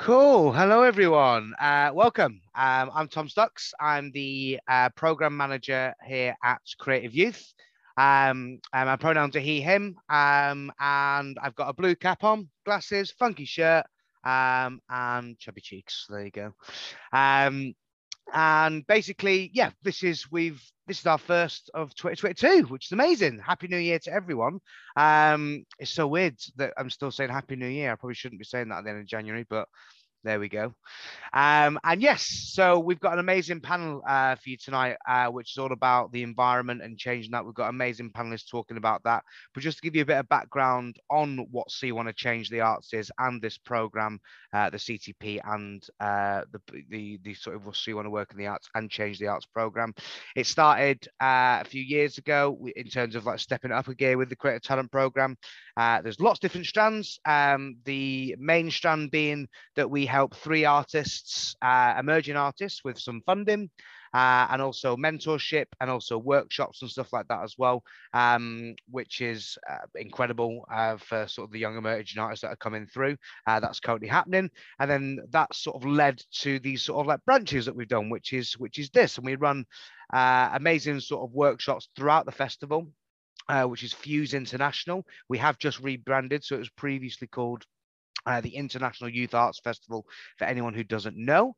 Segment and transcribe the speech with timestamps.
[0.00, 0.50] Cool.
[0.50, 1.52] Hello, everyone.
[1.60, 2.40] Uh, welcome.
[2.54, 3.74] Um, I'm Tom Stocks.
[3.78, 7.52] I'm the uh, program manager here at Creative Youth.
[7.98, 9.98] Um, and my pronouns are he, him.
[10.08, 13.84] Um, and I've got a blue cap on, glasses, funky shirt,
[14.24, 16.06] um, and chubby cheeks.
[16.08, 16.54] There you go.
[17.12, 17.74] Um,
[18.32, 23.38] and basically, yeah, this is we've this is our first of 2022, which is amazing.
[23.38, 24.58] Happy New Year to everyone.
[24.96, 27.92] Um, it's so weird that I'm still saying Happy New Year.
[27.92, 29.68] I probably shouldn't be saying that at the end of January, but
[30.22, 30.74] there we go.
[31.32, 35.52] Um, and yes, so we've got an amazing panel uh, for you tonight, uh, which
[35.52, 37.44] is all about the environment and changing that.
[37.44, 39.22] We've got amazing panelists talking about that.
[39.54, 42.50] But just to give you a bit of background on what You Want to Change
[42.50, 44.20] the Arts is and this program,
[44.52, 48.38] uh, the CTP and uh, the, the, the sort of You Want to Work in
[48.38, 49.94] the Arts and Change the Arts program.
[50.36, 54.18] It started uh, a few years ago in terms of like stepping up a gear
[54.18, 55.36] with the Creative Talent program.
[55.80, 57.18] Uh, there's lots of different strands.
[57.24, 63.22] Um, the main strand being that we help three artists, uh, emerging artists, with some
[63.24, 63.70] funding.
[64.12, 67.80] Uh, and also mentorship and also workshops and stuff like that as well,
[68.12, 72.56] um, which is uh, incredible uh, for sort of the young emerging artists that are
[72.56, 73.16] coming through.
[73.46, 74.50] Uh, that's currently happening,
[74.80, 78.10] and then that sort of led to these sort of like branches that we've done,
[78.10, 79.64] which is which is this, and we run
[80.12, 82.88] uh, amazing sort of workshops throughout the festival.
[83.50, 85.04] Uh, which is Fuse International.
[85.28, 87.64] We have just rebranded, so it was previously called
[88.24, 90.06] uh, the International Youth Arts Festival
[90.38, 91.56] for anyone who doesn't know.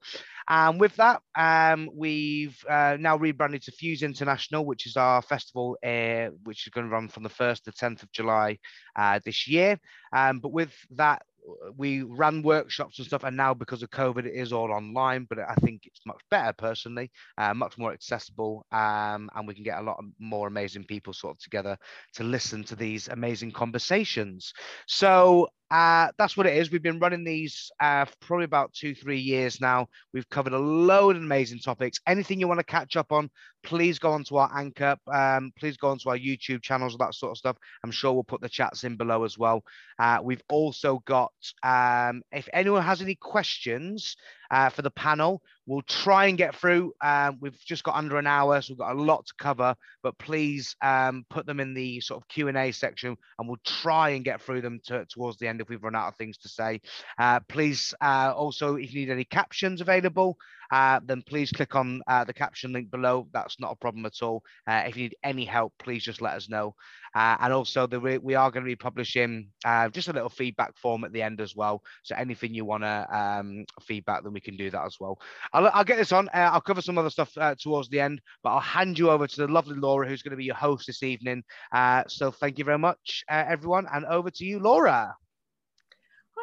[0.48, 5.76] And with that, um, we've uh, now rebranded to Fuse International, which is our festival,
[5.84, 8.58] uh, which is going to run from the 1st to 10th of July
[8.96, 9.78] uh, this year.
[10.14, 11.20] Um, but with that,
[11.76, 15.26] we ran workshops and stuff, and now because of COVID, it is all online.
[15.28, 19.64] But I think it's much better personally, uh, much more accessible, um, and we can
[19.64, 21.76] get a lot more amazing people sort of together
[22.14, 24.52] to listen to these amazing conversations.
[24.86, 26.70] So uh, that's what it is.
[26.70, 29.88] We've been running these uh, probably about two, three years now.
[30.12, 31.98] We've covered a load of amazing topics.
[32.06, 33.30] Anything you want to catch up on,
[33.62, 34.96] please go onto our anchor.
[35.10, 37.56] Um, please go onto our YouTube channels, that sort of stuff.
[37.82, 39.64] I'm sure we'll put the chats in below as well.
[39.98, 41.32] Uh, we've also got,
[41.62, 44.16] um, if anyone has any questions,
[44.52, 45.42] uh, for the panel.
[45.66, 46.92] We'll try and get through.
[47.00, 49.74] Um, we've just got under an hour, so we've got a lot to cover.
[50.02, 53.58] But please um, put them in the sort of Q and A section, and we'll
[53.64, 56.36] try and get through them to, towards the end if we've run out of things
[56.38, 56.80] to say.
[57.18, 60.36] Uh, please uh, also, if you need any captions available,
[60.72, 63.28] uh, then please click on uh, the caption link below.
[63.32, 64.42] That's not a problem at all.
[64.66, 66.74] Uh, if you need any help, please just let us know.
[67.14, 70.74] Uh, and also, the, we are going to be publishing uh, just a little feedback
[70.78, 71.82] form at the end as well.
[72.04, 75.18] So anything you want to um, feedback, then we can do that as well.
[75.52, 76.28] I'll, I'll get this on.
[76.28, 79.36] Uh, I'll cover some other stuff towards the end, but I'll hand you over to
[79.36, 81.42] the lovely Laura, who's going to be your host this evening.
[82.08, 85.14] so thank you very much, everyone, and over to you, Laura.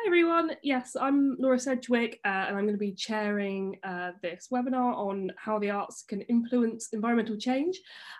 [0.01, 4.47] Hi everyone, yes, I'm Laura Sedgwick uh, and I'm going to be chairing uh, this
[4.49, 7.77] webinar on how the arts can influence environmental change.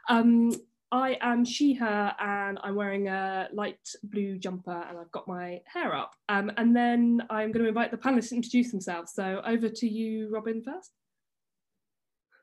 [0.10, 0.52] Um,
[0.92, 5.62] I am she, her, and I'm wearing a light blue jumper and I've got my
[5.68, 6.16] hair up.
[6.28, 9.14] Um, and then I'm going to invite the panelists to introduce themselves.
[9.14, 10.92] So over to you, Robin, first.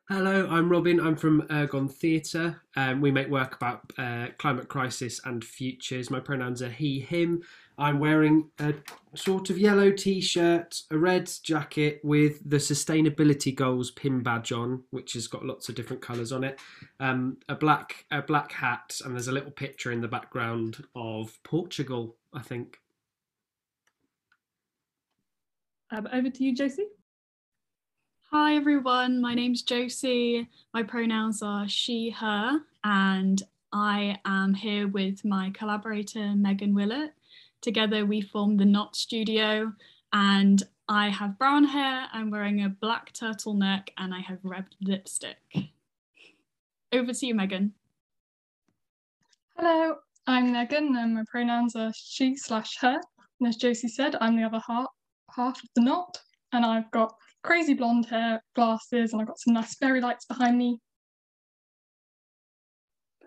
[0.08, 0.98] Hello, I'm Robin.
[0.98, 2.62] I'm from Ergon Theatre.
[2.76, 6.10] Um, we make work about uh, climate crisis and futures.
[6.10, 7.42] My pronouns are he, him.
[7.78, 8.72] I'm wearing a
[9.14, 15.12] sort of yellow t-shirt, a red jacket with the sustainability goals pin badge on, which
[15.12, 16.59] has got lots of different colours on it.
[17.00, 21.38] Um, a black a black hat, and there's a little picture in the background of
[21.42, 22.81] Portugal, I think.
[25.91, 26.86] Um, over to you, Josie.
[28.31, 30.48] Hi everyone, my name's Josie.
[30.72, 33.42] My pronouns are she, her, and
[33.72, 37.12] I am here with my collaborator Megan Willett.
[37.62, 39.72] Together we form the Knot Studio
[40.12, 45.38] and I have brown hair, I'm wearing a black turtleneck and I have red lipstick.
[46.92, 47.72] Over to you, Megan.
[49.56, 49.96] Hello,
[50.26, 53.00] I'm Megan and my pronouns are she slash her.
[53.40, 54.86] And as Josie said, I'm the other half,
[55.34, 56.18] half of the knot
[56.52, 60.59] and I've got crazy blonde hair, glasses, and I've got some nice fairy lights behind
[60.59, 60.80] me.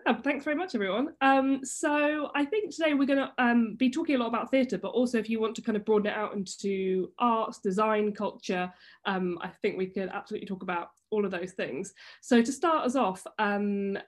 [0.06, 1.14] Oh, thanks very much, everyone.
[1.20, 4.78] Um, so I think today we're going to um, be talking a lot about theatre,
[4.78, 8.72] but also if you want to kind of broaden it out into arts, design, culture,
[9.04, 11.92] um, I think we could absolutely talk about all of those things.
[12.22, 13.98] So to start us off, um,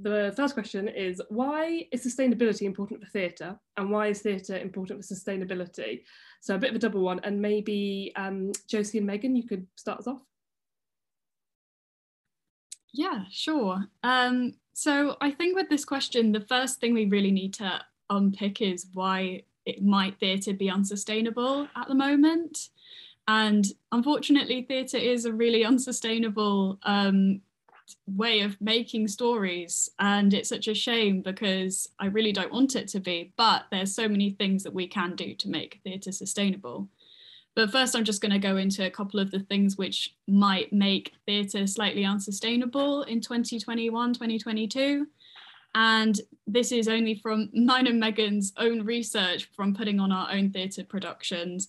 [0.00, 5.02] the first question is why is sustainability important for theatre and why is theatre important
[5.02, 6.02] for sustainability?
[6.42, 9.66] So a bit of a double one and maybe um, Josie and Megan, you could
[9.76, 10.20] start us off.
[12.92, 13.86] Yeah, sure.
[14.02, 17.80] Um, so I think with this question, the first thing we really need to
[18.10, 22.68] unpick is why it might theatre be unsustainable at the moment.
[23.28, 27.40] And unfortunately, theatre is a really unsustainable um,
[28.06, 29.90] way of making stories.
[29.98, 33.32] And it's such a shame because I really don't want it to be.
[33.36, 36.88] But there's so many things that we can do to make theatre sustainable.
[37.54, 40.72] But first, I'm just going to go into a couple of the things which might
[40.72, 45.06] make theatre slightly unsustainable in 2021, 2022.
[45.74, 50.50] And this is only from mine and Megan's own research from putting on our own
[50.50, 51.68] theatre productions.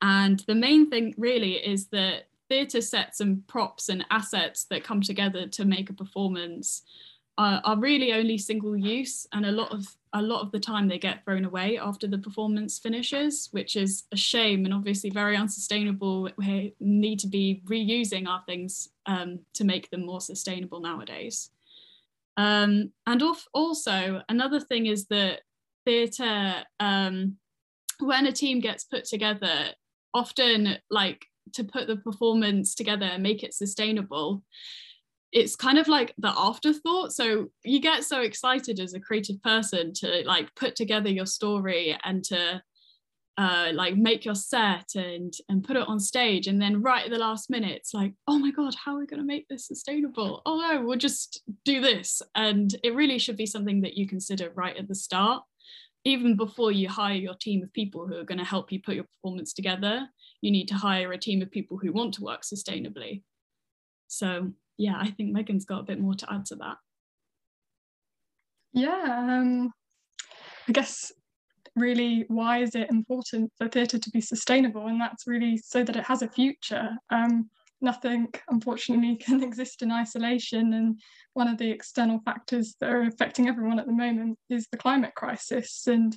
[0.00, 5.02] And the main thing really is that theatre sets and props and assets that come
[5.02, 6.82] together to make a performance
[7.38, 10.88] are, are really only single use and a lot of a lot of the time
[10.88, 15.36] they get thrown away after the performance finishes which is a shame and obviously very
[15.36, 16.28] unsustainable.
[16.36, 21.50] We need to be reusing our things um, to make them more sustainable nowadays.
[22.36, 25.40] Um, and also another thing is that
[25.84, 27.36] theatre um,
[28.00, 29.70] when a team gets put together
[30.14, 34.42] often like to put the performance together and make it sustainable
[35.32, 37.12] it's kind of like the afterthought.
[37.12, 41.96] So you get so excited as a creative person to like put together your story
[42.04, 42.62] and to
[43.36, 46.46] uh, like make your set and and put it on stage.
[46.46, 49.06] And then right at the last minute it's like oh my god how are we
[49.06, 50.42] going to make this sustainable?
[50.44, 52.22] Oh no we'll just do this.
[52.34, 55.42] And it really should be something that you consider right at the start.
[56.04, 58.94] Even before you hire your team of people who are going to help you put
[58.94, 60.08] your performance together
[60.40, 63.22] you need to hire a team of people who want to work sustainably.
[64.06, 66.76] So yeah, I think Megan's got a bit more to add to that.
[68.72, 69.72] Yeah, um,
[70.68, 71.12] I guess
[71.74, 74.86] really why is it important for theatre to be sustainable?
[74.86, 76.90] And that's really so that it has a future.
[77.10, 80.72] Um, nothing, unfortunately, can exist in isolation.
[80.74, 81.00] And
[81.34, 85.14] one of the external factors that are affecting everyone at the moment is the climate
[85.14, 85.86] crisis.
[85.86, 86.16] And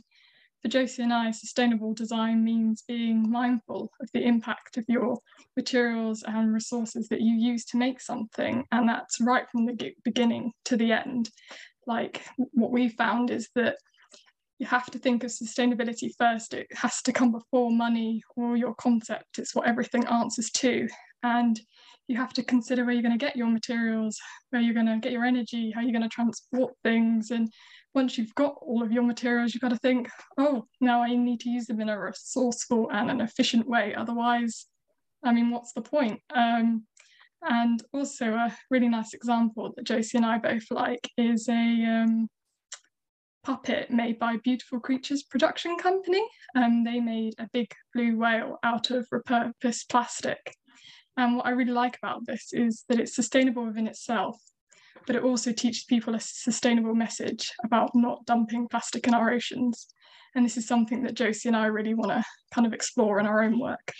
[0.61, 5.17] for Josie and I, sustainable design means being mindful of the impact of your
[5.57, 8.63] materials and resources that you use to make something.
[8.71, 11.29] And that's right from the beginning to the end.
[11.87, 13.77] Like what we found is that
[14.59, 16.53] you have to think of sustainability first.
[16.53, 19.39] It has to come before money or your concept.
[19.39, 20.87] It's what everything answers to.
[21.23, 21.59] And
[22.07, 24.19] you have to consider where you're going to get your materials,
[24.51, 27.51] where you're going to get your energy, how you're going to transport things, and
[27.93, 31.41] once you've got all of your materials, you've got to think, oh, now I need
[31.41, 33.93] to use them in a resourceful and an efficient way.
[33.93, 34.65] Otherwise,
[35.23, 36.21] I mean, what's the point?
[36.33, 36.85] Um,
[37.43, 41.53] and also a really nice example that Josie and I both like is a
[41.85, 42.29] um,
[43.43, 46.23] puppet made by Beautiful Creatures Production Company.
[46.55, 50.55] Um, they made a big blue whale out of repurposed plastic.
[51.17, 54.37] And what I really like about this is that it's sustainable within itself
[55.07, 59.87] but it also teaches people a sustainable message about not dumping plastic in our oceans.
[60.35, 62.23] And this is something that Josie and I really want to
[62.53, 63.91] kind of explore in our own work.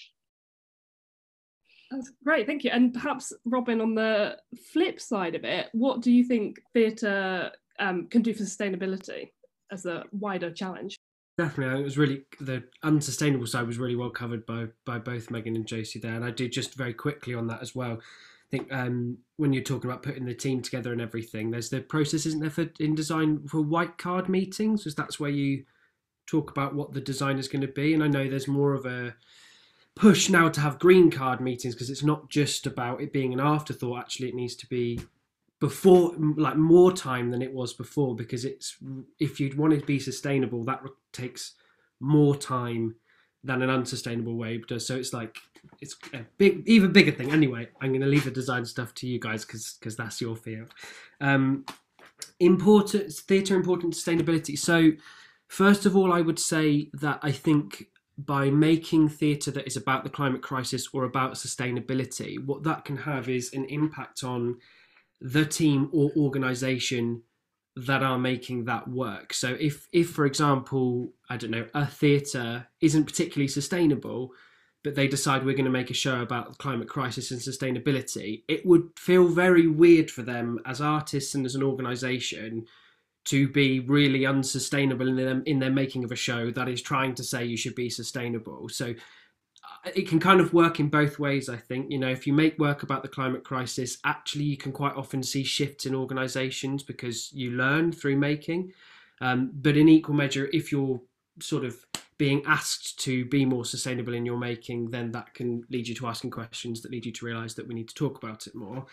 [1.89, 2.71] That's great, thank you.
[2.71, 4.38] And perhaps, Robin, on the
[4.71, 9.31] flip side of it, what do you think theatre um, can do for sustainability
[9.71, 10.95] as a wider challenge?
[11.38, 15.55] Definitely, it was really the unsustainable side was really well covered by by both Megan
[15.55, 17.99] and Josie there, and I did just very quickly on that as well
[18.51, 22.25] think um, when you're talking about putting the team together and everything, there's the process,
[22.25, 24.81] isn't there, for in design for white card meetings?
[24.81, 25.63] Because that's where you
[26.27, 27.94] talk about what the design is going to be.
[27.94, 29.15] And I know there's more of a
[29.95, 33.39] push now to have green card meetings because it's not just about it being an
[33.39, 34.00] afterthought.
[34.00, 35.00] Actually, it needs to be
[35.60, 38.15] before, like more time than it was before.
[38.15, 38.77] Because it's
[39.20, 40.81] if you'd want to be sustainable, that
[41.13, 41.53] takes
[42.01, 42.96] more time
[43.43, 44.86] than an unsustainable way does.
[44.86, 45.38] So it's like
[45.79, 47.31] it's a big, even bigger thing.
[47.31, 50.36] Anyway, I'm going to leave the design stuff to you guys because because that's your
[50.36, 50.74] field.
[51.19, 51.65] Um,
[52.39, 54.57] important theatre, important sustainability.
[54.57, 54.91] So
[55.48, 60.03] first of all, I would say that I think by making theatre that is about
[60.03, 64.57] the climate crisis or about sustainability, what that can have is an impact on
[65.19, 67.24] the team or organisation
[67.75, 69.34] that are making that work.
[69.34, 74.32] So if if for example, I don't know, a theatre isn't particularly sustainable,
[74.84, 78.66] but they decide we're going to make a show about climate crisis and sustainability, it
[78.66, 82.66] would feel very weird for them as artists and as an organisation
[83.24, 87.13] to be really unsustainable in them in their making of a show that is trying
[87.13, 88.68] to say you should be sustainable.
[88.68, 88.96] So
[89.85, 91.91] it can kind of work in both ways i think.
[91.91, 95.23] You know if you make work about the climate crisis actually you can quite often
[95.23, 98.73] see shifts in organizations because you learn through making.
[99.19, 101.00] Um, but in equal measure if you're
[101.39, 101.77] sort of
[102.17, 106.07] being asked to be more sustainable in your making then that can lead you to
[106.07, 108.85] asking questions that lead you to realize that we need to talk about it more.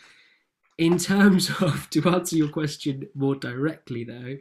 [0.79, 4.37] In terms of to answer your question more directly though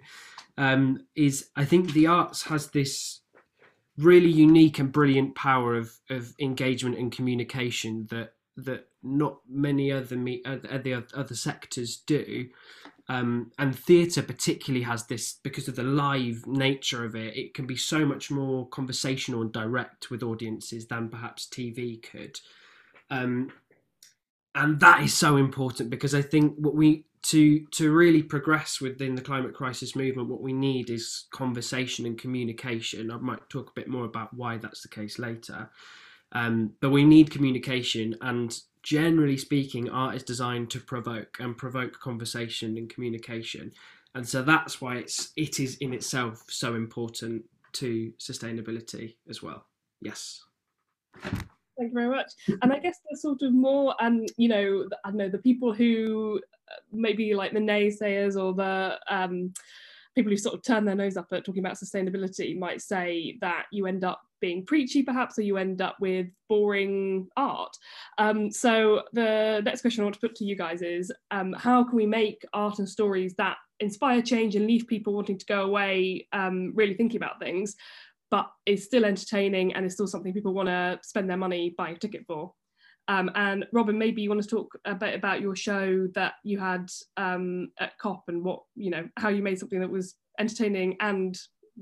[0.57, 3.21] um, is i think the arts has this
[3.97, 10.15] really unique and brilliant power of of engagement and communication that that not many other
[10.15, 12.47] me other other sectors do.
[13.09, 17.37] Um, and theatre particularly has this because of the live nature of it.
[17.37, 22.41] It can be so much more conversational and direct with audiences than perhaps TV could.
[23.09, 23.53] Um,
[24.53, 29.15] and that is so important because I think what we to to really progress within
[29.15, 33.12] the climate crisis movement, what we need is conversation and communication.
[33.12, 35.69] I might talk a bit more about why that's the case later.
[36.31, 42.00] Um, but we need communication, and generally speaking, art is designed to provoke and provoke
[42.00, 43.74] conversation and communication,
[44.15, 47.43] and so that's why it's it is in itself so important
[47.74, 49.65] to sustainability as well.
[50.01, 50.43] Yes.
[51.77, 52.31] Thank you very much.
[52.62, 55.74] And I guess the sort of more, um, you know, I don't know, the people
[55.74, 59.53] who uh, maybe like the naysayers or the um,
[60.17, 63.65] people who sort of turn their nose up at talking about sustainability might say that
[63.72, 67.75] you end up being preachy perhaps or you end up with boring art
[68.17, 71.84] um, so the next question i want to put to you guys is um, how
[71.84, 75.63] can we make art and stories that inspire change and leave people wanting to go
[75.63, 77.75] away um, really thinking about things
[78.29, 81.96] but is still entertaining and is still something people want to spend their money buying
[81.96, 82.53] a ticket for.
[83.10, 86.60] Um, and Robin, maybe you want to talk a bit about your show that you
[86.60, 90.98] had um, at COP and what you know how you made something that was entertaining
[91.00, 91.39] and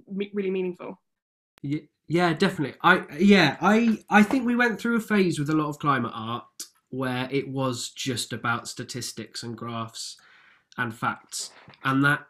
[0.08, 1.02] me- really meaningful.
[1.64, 2.78] Yeah, yeah, definitely.
[2.84, 6.12] I yeah, I I think we went through a phase with a lot of climate
[6.14, 6.46] art
[6.90, 10.18] where it was just about statistics and graphs
[10.78, 11.50] and facts,
[11.84, 12.28] and that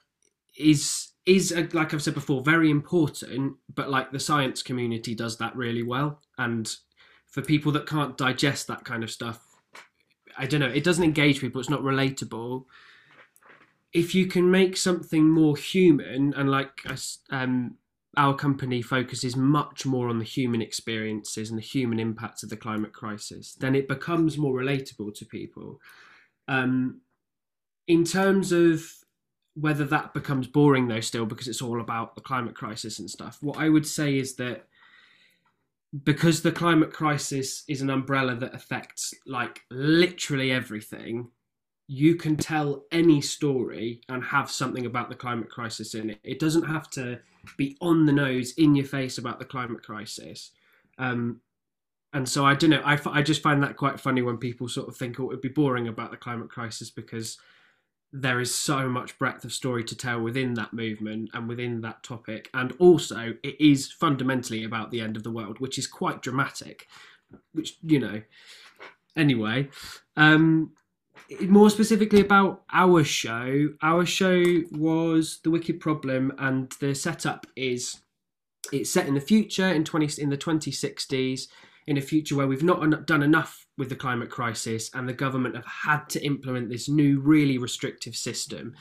[0.58, 5.38] is is uh, like I've said before very important, but like the science community does
[5.38, 6.74] that really well, and
[7.26, 9.44] for people that can't digest that kind of stuff,
[10.38, 11.60] I don't know, it doesn't engage people.
[11.60, 12.66] It's not relatable.
[13.92, 16.86] If you can make something more human, and like
[17.30, 17.76] um,
[18.18, 22.58] our company focuses much more on the human experiences and the human impacts of the
[22.58, 25.80] climate crisis, then it becomes more relatable to people.
[26.48, 27.02] Um,
[27.88, 28.92] in terms of
[29.56, 33.38] whether that becomes boring though still because it's all about the climate crisis and stuff.
[33.42, 34.68] What i would say is that
[36.04, 41.30] because the climate crisis is an umbrella that affects like literally everything
[41.88, 46.20] you can tell any story and have something about the climate crisis in it.
[46.24, 47.20] It doesn't have to
[47.58, 50.52] be on the nose in your face about the climate crisis.
[50.98, 51.42] Um,
[52.16, 54.88] and so i don't know I, I just find that quite funny when people sort
[54.88, 57.38] of think oh, it would be boring about the climate crisis because
[58.16, 62.02] there is so much breadth of story to tell within that movement and within that
[62.02, 62.50] topic.
[62.54, 66.88] And also, it is fundamentally about the end of the world, which is quite dramatic.
[67.52, 68.22] Which, you know,
[69.18, 69.70] anyway.
[70.16, 70.72] Um,
[71.42, 77.98] more specifically about our show, our show was The Wicked Problem, and the setup is
[78.72, 81.48] it's set in the future in 20 in the 2060s
[81.86, 85.56] in a future where we've not done enough with the climate crisis and the government
[85.56, 88.74] have had to implement this new, really restrictive system.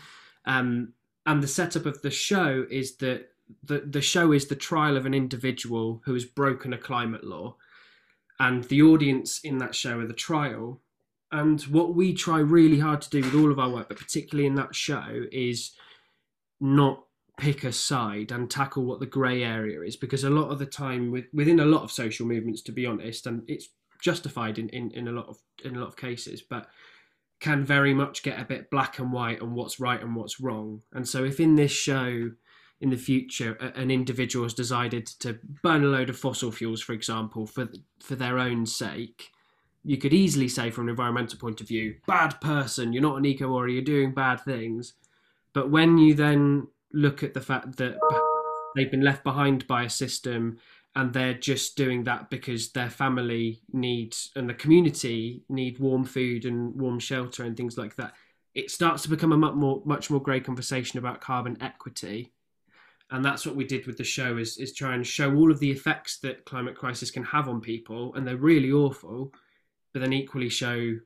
[0.47, 0.93] Um,
[1.27, 3.29] and the setup of the show is that
[3.63, 7.57] the, the show is the trial of an individual who has broken a climate law.
[8.39, 10.81] And the audience in that show are the trial.
[11.33, 14.47] And what we try really hard to do with all of our work, but particularly
[14.47, 15.73] in that show, is
[16.61, 17.05] not
[17.37, 20.67] pick a side and tackle what the grey area is because a lot of the
[20.67, 23.71] time with, within a lot of social movements to be honest and it's
[24.05, 26.69] justified in, in, in a lot of in a lot of cases but
[27.41, 30.83] can very much get a bit black and white on what's right and what's wrong.
[30.93, 32.31] And so if in this show
[32.81, 36.93] in the future an individual has decided to burn a load of fossil fuels for
[36.93, 37.69] example for
[38.01, 39.31] for their own sake
[39.85, 43.25] you could easily say from an environmental point of view bad person you're not an
[43.25, 44.95] eco warrior you're doing bad things.
[45.55, 47.97] But when you then look at the fact that
[48.75, 50.59] they've been left behind by a system
[50.97, 56.45] and they're just doing that because their family needs and the community need warm food
[56.45, 58.13] and warm shelter and things like that.
[58.55, 62.33] It starts to become a much more much more grey conversation about carbon equity.
[63.11, 65.59] And that's what we did with the show is is try and show all of
[65.59, 69.33] the effects that climate crisis can have on people and they're really awful
[69.93, 70.97] but then equally show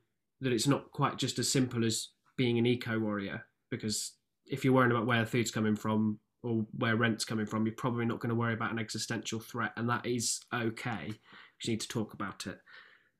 [0.41, 4.13] that it's not quite just as simple as being an eco warrior because
[4.45, 7.75] if you're worrying about where the food's coming from or where rent's coming from, you're
[7.75, 11.11] probably not going to worry about an existential threat, and that is okay.
[11.65, 12.59] We need to talk about it.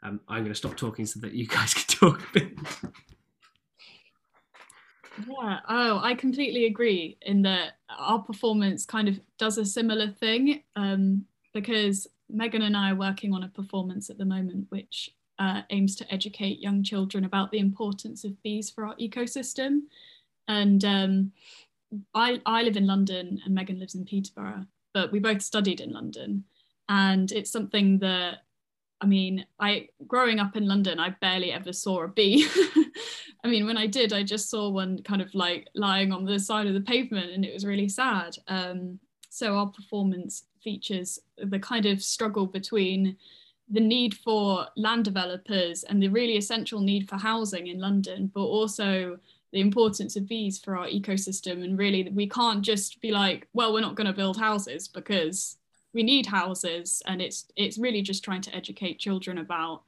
[0.01, 2.57] Um, I'm going to stop talking so that you guys can talk a bit.
[5.27, 10.63] Yeah, oh, I completely agree in that our performance kind of does a similar thing
[10.75, 15.61] um, because Megan and I are working on a performance at the moment which uh,
[15.71, 19.81] aims to educate young children about the importance of bees for our ecosystem.
[20.47, 21.31] And um,
[22.13, 25.91] I, I live in London and Megan lives in Peterborough, but we both studied in
[25.91, 26.43] London.
[26.87, 28.39] And it's something that
[29.01, 32.47] I mean, I growing up in London, I barely ever saw a bee.
[33.43, 36.39] I mean, when I did, I just saw one kind of like lying on the
[36.39, 38.35] side of the pavement, and it was really sad.
[38.47, 43.15] Um, so our performance features the kind of struggle between
[43.69, 48.41] the need for land developers and the really essential need for housing in London, but
[48.41, 49.17] also
[49.51, 51.63] the importance of bees for our ecosystem.
[51.63, 55.57] And really, we can't just be like, well, we're not going to build houses because
[55.93, 57.01] we need houses.
[57.05, 59.83] And it's it's really just trying to educate children about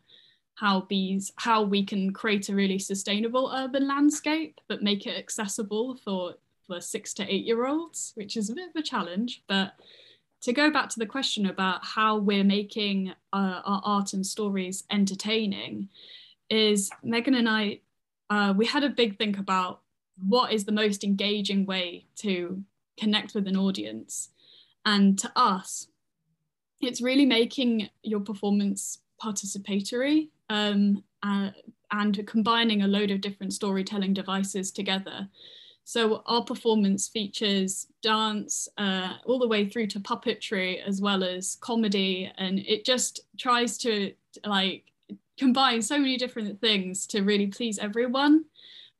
[0.55, 5.95] how bees, how we can create a really sustainable urban landscape, but make it accessible
[5.95, 6.35] for
[6.67, 9.43] for six to eight year olds, which is a bit of a challenge.
[9.47, 9.73] But
[10.41, 14.83] to go back to the question about how we're making uh, our art and stories
[14.89, 15.89] entertaining,
[16.49, 17.79] is Megan and I,
[18.31, 19.81] uh, we had a big think about
[20.27, 22.63] what is the most engaging way to
[22.97, 24.29] connect with an audience.
[24.85, 25.87] And to us,
[26.79, 31.49] it's really making your performance participatory um, uh,
[31.91, 35.27] and combining a load of different storytelling devices together.
[35.83, 41.57] So our performance features dance uh, all the way through to puppetry as well as
[41.59, 44.13] comedy, and it just tries to
[44.45, 44.90] like
[45.41, 48.43] combine so many different things to really please everyone.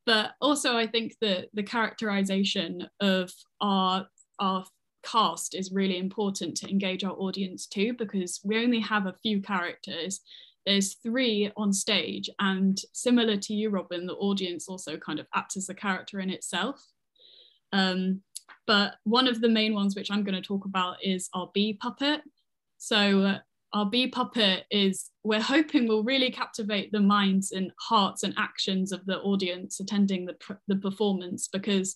[0.07, 3.31] But also, I think that the characterization of
[3.61, 4.07] our
[4.39, 4.65] our
[5.03, 9.39] cast is really important to engage our audience too, because we only have a few
[9.39, 10.21] characters.
[10.65, 15.57] There's three on stage and similar to you robin the audience also kind of acts
[15.57, 16.77] as a character in itself.
[17.71, 18.21] Um,
[18.67, 21.73] but one of the main ones which i'm going to talk about is our bee
[21.73, 22.21] puppet.
[22.77, 23.37] So uh,
[23.73, 28.91] our bee puppet is we're hoping will really captivate the minds and hearts and actions
[28.91, 30.35] of the audience attending the,
[30.67, 31.95] the performance because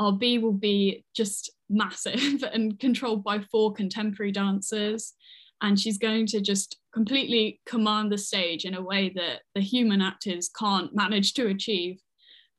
[0.00, 5.12] our bee will be just massive and controlled by four contemporary dancers
[5.60, 10.02] and she's going to just completely command the stage in a way that the human
[10.02, 12.00] actors can't manage to achieve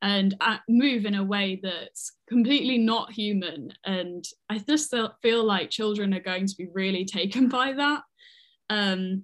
[0.02, 0.36] and
[0.70, 3.74] move in a way that's completely not human.
[3.86, 8.02] And i just feel like children are going to be really taken by that
[8.70, 9.24] um,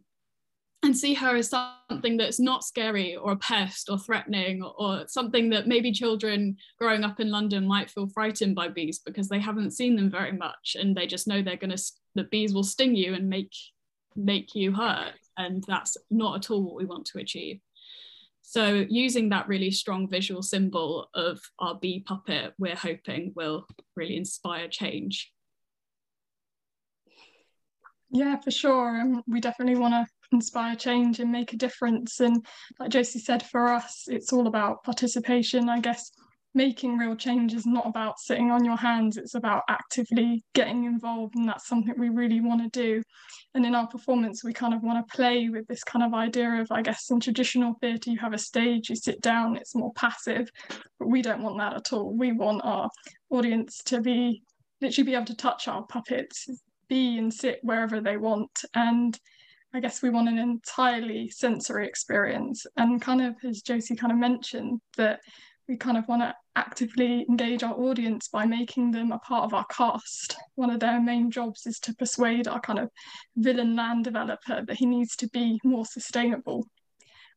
[0.84, 5.50] and see her as something that's not scary or a pest or threatening or something
[5.50, 9.72] that maybe children growing up in London might feel frightened by bees because they haven't
[9.72, 11.84] seen them very much and they just know they're going to
[12.16, 13.54] the bees will sting you and make
[14.16, 15.14] make you hurt.
[15.38, 17.60] And that's not at all what we want to achieve.
[18.42, 24.16] So using that really strong visual symbol of our bee puppet we're hoping will really
[24.16, 25.32] inspire change
[28.12, 29.00] yeah for sure.
[29.00, 32.20] Um, we definitely want to inspire change and make a difference.
[32.20, 32.46] And
[32.80, 35.70] like josie said for us it's all about participation.
[35.70, 36.12] I guess
[36.56, 39.18] making real change is not about sitting on your hands.
[39.18, 41.36] It's about actively getting involved.
[41.36, 43.04] And that's something we really want to do.
[43.54, 46.62] And in our performance we kind of want to play with this kind of idea
[46.62, 49.94] of i guess in traditional theatre you have a stage you sit down it's more
[49.94, 50.50] passive.
[51.00, 52.16] But we don't want that at all.
[52.16, 52.90] We want our
[53.30, 54.44] audience to be
[54.82, 56.48] literally be able to touch our puppets
[56.90, 59.18] be and sit wherever they want and
[59.74, 62.66] I guess we want an entirely sensory experience.
[62.76, 65.20] And kind of as Josie kind of mentioned, that
[65.68, 69.54] we kind of want to actively engage our audience by making them a part of
[69.54, 70.36] our cast.
[70.56, 72.90] One of their main jobs is to persuade our kind of
[73.38, 76.66] villain land developer that he needs to be more sustainable.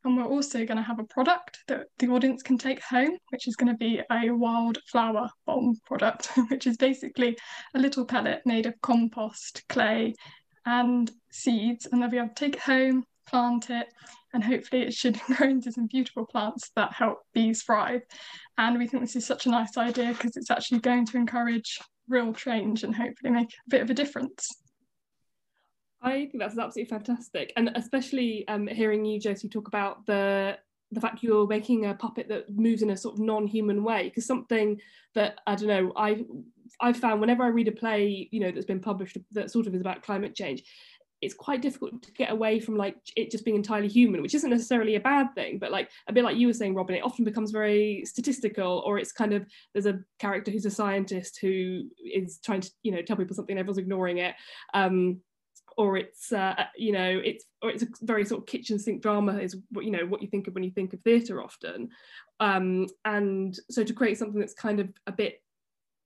[0.05, 3.47] And we're also going to have a product that the audience can take home, which
[3.47, 7.37] is going to be a wildflower bomb product, which is basically
[7.75, 10.15] a little pellet made of compost, clay,
[10.67, 13.87] and seeds, and they'll be able to take it home, plant it,
[14.35, 18.03] and hopefully it should grow into some beautiful plants that help bees thrive.
[18.59, 21.79] And we think this is such a nice idea because it's actually going to encourage
[22.09, 24.49] real change and hopefully make a bit of a difference.
[26.03, 30.59] I think that's absolutely fantastic, and especially um, hearing you, Josie, talk about the
[30.91, 34.27] the fact you're making a puppet that moves in a sort of non-human way, because
[34.27, 34.79] something
[35.15, 36.25] that I don't know, I
[36.81, 39.75] I've found whenever I read a play, you know, that's been published that sort of
[39.75, 40.65] is about climate change,
[41.23, 44.51] it's quite difficult to get away from like it just being entirely human, which isn't
[44.51, 47.25] necessarily a bad thing, but like a bit like you were saying, Robin, it often
[47.25, 52.41] becomes very statistical, or it's kind of there's a character who's a scientist who is
[52.45, 54.35] trying to you know tell people something, and everyone's ignoring it.
[54.75, 55.21] Um,
[55.77, 59.39] or it's uh, you know it's or it's a very sort of kitchen sink drama
[59.39, 61.89] is what you know what you think of when you think of theatre often
[62.41, 65.43] um, and so to create something that's kind of a bit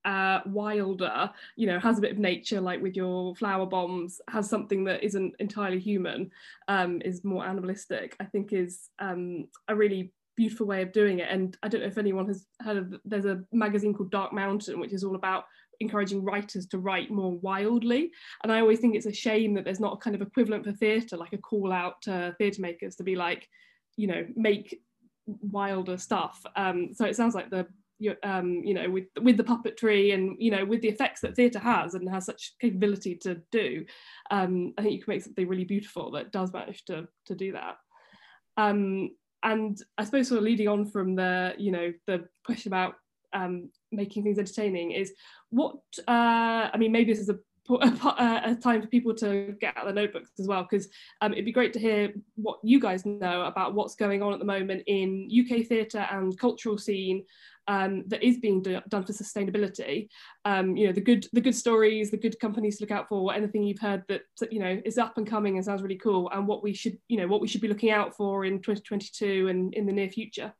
[0.05, 4.49] uh, wilder, you know, has a bit of nature, like with your flower bombs, has
[4.49, 6.31] something that isn't entirely human,
[6.69, 11.27] um, is more animalistic, I think is um, a really beautiful way of doing it.
[11.29, 14.79] And I don't know if anyone has heard of, there's a magazine called Dark Mountain,
[14.79, 15.43] which is all about
[15.79, 18.11] encouraging writers to write more wildly.
[18.43, 20.71] And I always think it's a shame that there's not a kind of equivalent for
[20.71, 23.47] theatre, like a call out to theatre makers to be like,
[23.95, 24.81] you know, make
[25.25, 26.41] wilder stuff.
[26.55, 27.67] Um, so it sounds like the
[28.23, 31.59] um, you know, with with the puppetry and you know, with the effects that theatre
[31.59, 33.85] has and has such capability to do,
[34.29, 37.53] um, I think you can make something really beautiful that does manage to to do
[37.53, 37.77] that.
[38.55, 39.11] Um,
[39.43, 42.95] and I suppose sort of leading on from the, you know, the question about
[43.33, 45.13] um, making things entertaining is
[45.49, 46.91] what uh, I mean.
[46.91, 47.37] Maybe this is a
[47.69, 50.87] a, a, time for people to get out their notebooks as well because
[51.19, 54.39] um, it'd be great to hear what you guys know about what's going on at
[54.39, 57.25] the moment in UK theatre and cultural scene
[57.67, 60.07] um, that is being do done for sustainability.
[60.45, 63.33] Um, you know the good the good stories, the good companies to look out for,
[63.33, 66.47] anything you've heard that you know is up and coming and sounds really cool, and
[66.47, 69.73] what we should you know what we should be looking out for in 2022 and
[69.73, 70.53] in the near future.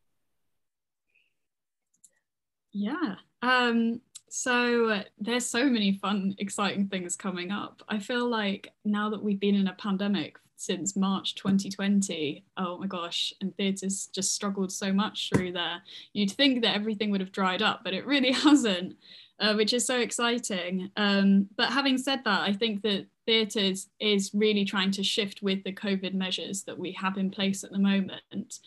[2.74, 3.16] Yeah.
[3.42, 7.82] Um, so there's so many fun, exciting things coming up.
[7.88, 12.88] I feel like now that we've been in a pandemic since March 2020, oh my
[12.88, 15.82] gosh, and theatres just struggled so much through there.
[16.14, 18.98] You'd think that everything would have dried up, but it really hasn't,
[19.40, 20.92] uh, which is so exciting.
[20.98, 25.64] Um, but having said that, I think that theatres is really trying to shift with
[25.64, 28.60] the COVID measures that we have in place at the moment.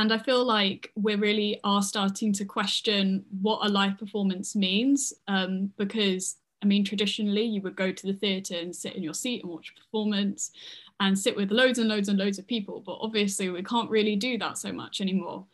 [0.00, 5.12] And I feel like we really are starting to question what a live performance means
[5.28, 9.12] um, because I mean, traditionally, you would go to the theatre and sit in your
[9.12, 10.52] seat and watch a performance
[11.00, 12.80] and sit with loads and loads and loads of people.
[12.80, 15.44] But obviously, we can't really do that so much anymore.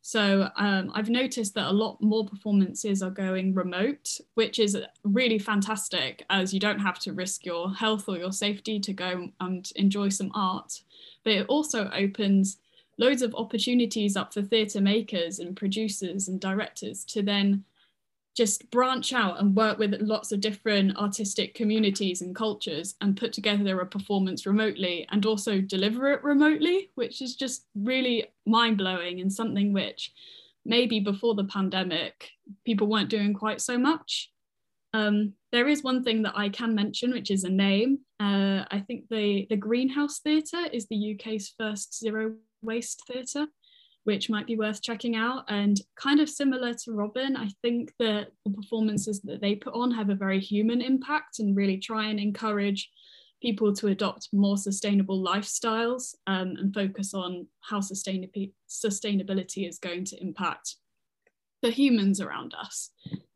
[0.00, 5.38] So um, I've noticed that a lot more performances are going remote, which is really
[5.38, 9.70] fantastic as you don't have to risk your health or your safety to go and
[9.76, 10.80] enjoy some art.
[11.22, 12.58] But it also opens
[12.98, 17.64] loads of opportunities up for theatre makers and producers and directors to then
[18.34, 23.32] just branch out and work with lots of different artistic communities and cultures and put
[23.32, 29.20] together a performance remotely and also deliver it remotely, which is just really mind blowing
[29.20, 30.12] and something which
[30.64, 32.30] maybe before the pandemic
[32.64, 34.30] people weren't doing quite so much.
[34.94, 38.00] Um, there is one thing that I can mention, which is a name.
[38.20, 43.46] Uh, I think the, the Greenhouse Theatre is the UK's first zero waste theatre,
[44.04, 45.44] which might be worth checking out.
[45.48, 49.90] And kind of similar to Robin, I think that the performances that they put on
[49.92, 52.90] have a very human impact and really try and encourage
[53.40, 60.04] people to adopt more sustainable lifestyles um, and focus on how sustainability sustainability is going
[60.04, 60.76] to impact
[61.60, 62.90] the humans around us.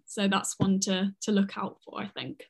[0.07, 2.45] So that's one to, to look out for, I think.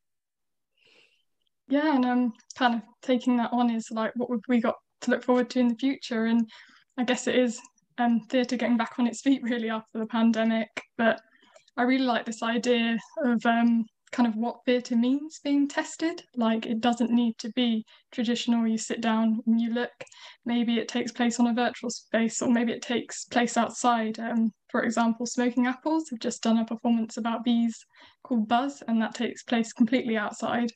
[1.69, 4.77] Yeah, and um, kind of taking that on is like, what have we got
[5.07, 6.27] to look forward to in the future.
[6.27, 6.49] And
[6.99, 7.59] I guess it is
[7.99, 10.69] um, theatre getting back on its feet really after the pandemic.
[10.99, 11.21] But
[11.77, 16.23] I really like this idea of um, kind of what theatre means being tested.
[16.37, 19.93] Like it doesn't need to be traditional, you sit down and you look.
[20.45, 24.19] Maybe it takes place on a virtual space, or maybe it takes place outside.
[24.19, 27.77] Um, for example, Smoking Apples have just done a performance about bees
[28.23, 30.71] called Buzz, and that takes place completely outside,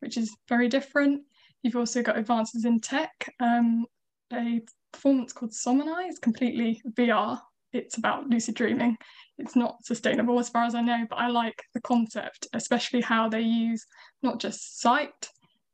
[0.00, 1.22] which is very different.
[1.66, 3.34] You've also got advances in tech.
[3.40, 3.86] Um,
[4.32, 4.60] a
[4.92, 7.40] performance called Somnai is completely VR.
[7.72, 8.96] It's about lucid dreaming.
[9.38, 13.28] It's not sustainable as far as I know, but I like the concept, especially how
[13.28, 13.84] they use
[14.22, 15.28] not just sight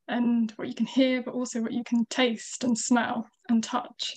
[0.07, 4.15] and what you can hear, but also what you can taste and smell and touch.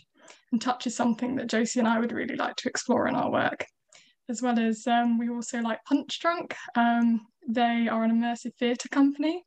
[0.53, 3.31] And touch is something that Josie and I would really like to explore in our
[3.31, 3.67] work.
[4.31, 6.55] As well as um, we also like Punchdrunk.
[6.75, 9.45] Um, they are an immersive theatre company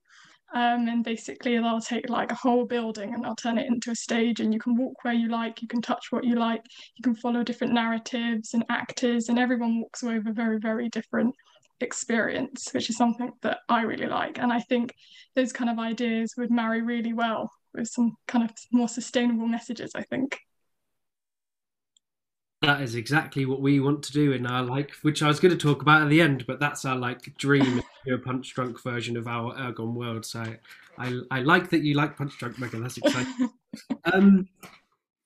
[0.54, 3.96] um, and basically they'll take like a whole building and they'll turn it into a
[3.96, 6.64] stage and you can walk where you like, you can touch what you like,
[6.96, 10.90] you can follow different narratives and actors and everyone walks away with a very, very
[10.90, 11.36] different
[11.82, 14.40] experience, which is something that I really like.
[14.40, 14.94] And I think
[15.36, 19.92] those kind of ideas would marry really well with some kind of more sustainable messages,
[19.96, 20.38] I think.
[22.62, 25.58] That is exactly what we want to do in our like, which I was going
[25.58, 29.16] to talk about at the end, but that's our like dream, you know, Punchdrunk version
[29.16, 30.26] of our Ergon world.
[30.26, 30.44] So
[30.98, 32.82] I, I like that you like Punchdrunk, Megan.
[32.82, 33.50] That's exciting.
[34.14, 34.50] um,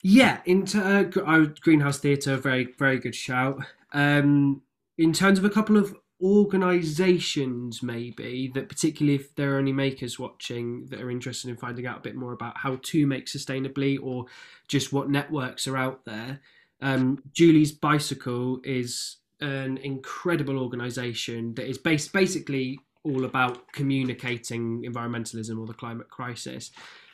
[0.03, 3.63] yeah, into uh, our greenhouse theatre, very very good shout.
[3.93, 4.61] Um,
[4.97, 10.17] in terms of a couple of organizations maybe that particularly if there are any makers
[10.17, 13.97] watching that are interested in finding out a bit more about how to make sustainably
[14.01, 14.25] or
[14.69, 16.39] just what networks are out there
[16.83, 25.59] um, Julie's Bicycle is an incredible organisation that is based basically all about communicating environmentalism
[25.59, 26.71] or the climate crisis.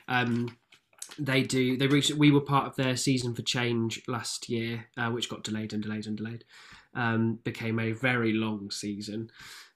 [0.07, 0.57] Um,
[1.19, 1.77] they do.
[1.77, 2.11] They reached.
[2.13, 5.83] We were part of their season for change last year, uh, which got delayed and
[5.83, 6.45] delayed and delayed.
[6.95, 9.29] Um, became a very long season.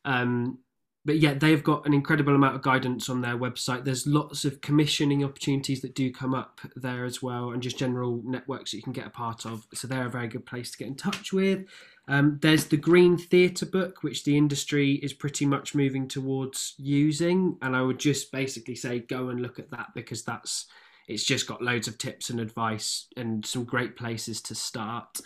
[0.05, 0.59] Um,
[1.05, 3.83] but yeah, they've got an incredible amount of guidance on their website.
[3.83, 8.21] There's lots of commissioning opportunities that do come up there as well, and just general
[8.23, 9.67] networks that you can get a part of.
[9.73, 11.65] So they're a very good place to get in touch with.
[12.07, 17.57] Um, there's the Green Theatre book, which the industry is pretty much moving towards using,
[17.61, 20.67] and I would just basically say go and look at that because that's
[21.07, 25.19] it's just got loads of tips and advice and some great places to start.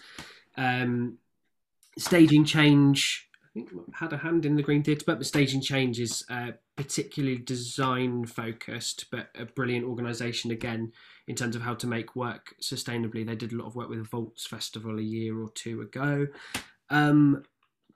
[0.56, 1.20] Um,
[2.00, 3.27] staging change
[3.94, 8.26] had a hand in the Green Theatre, but the staging change is uh, particularly design
[8.26, 10.92] focused, but a brilliant organisation again
[11.28, 13.26] in terms of how to make work sustainably.
[13.26, 16.28] They did a lot of work with the Vaults Festival a year or two ago.
[16.90, 17.44] Um,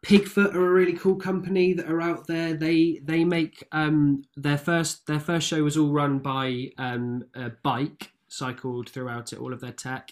[0.04, 2.56] Pigfoot are a really cool company that are out there.
[2.56, 7.52] They they make um, their first their first show was all run by um, a
[7.62, 10.12] bike cycled throughout it, all of their tech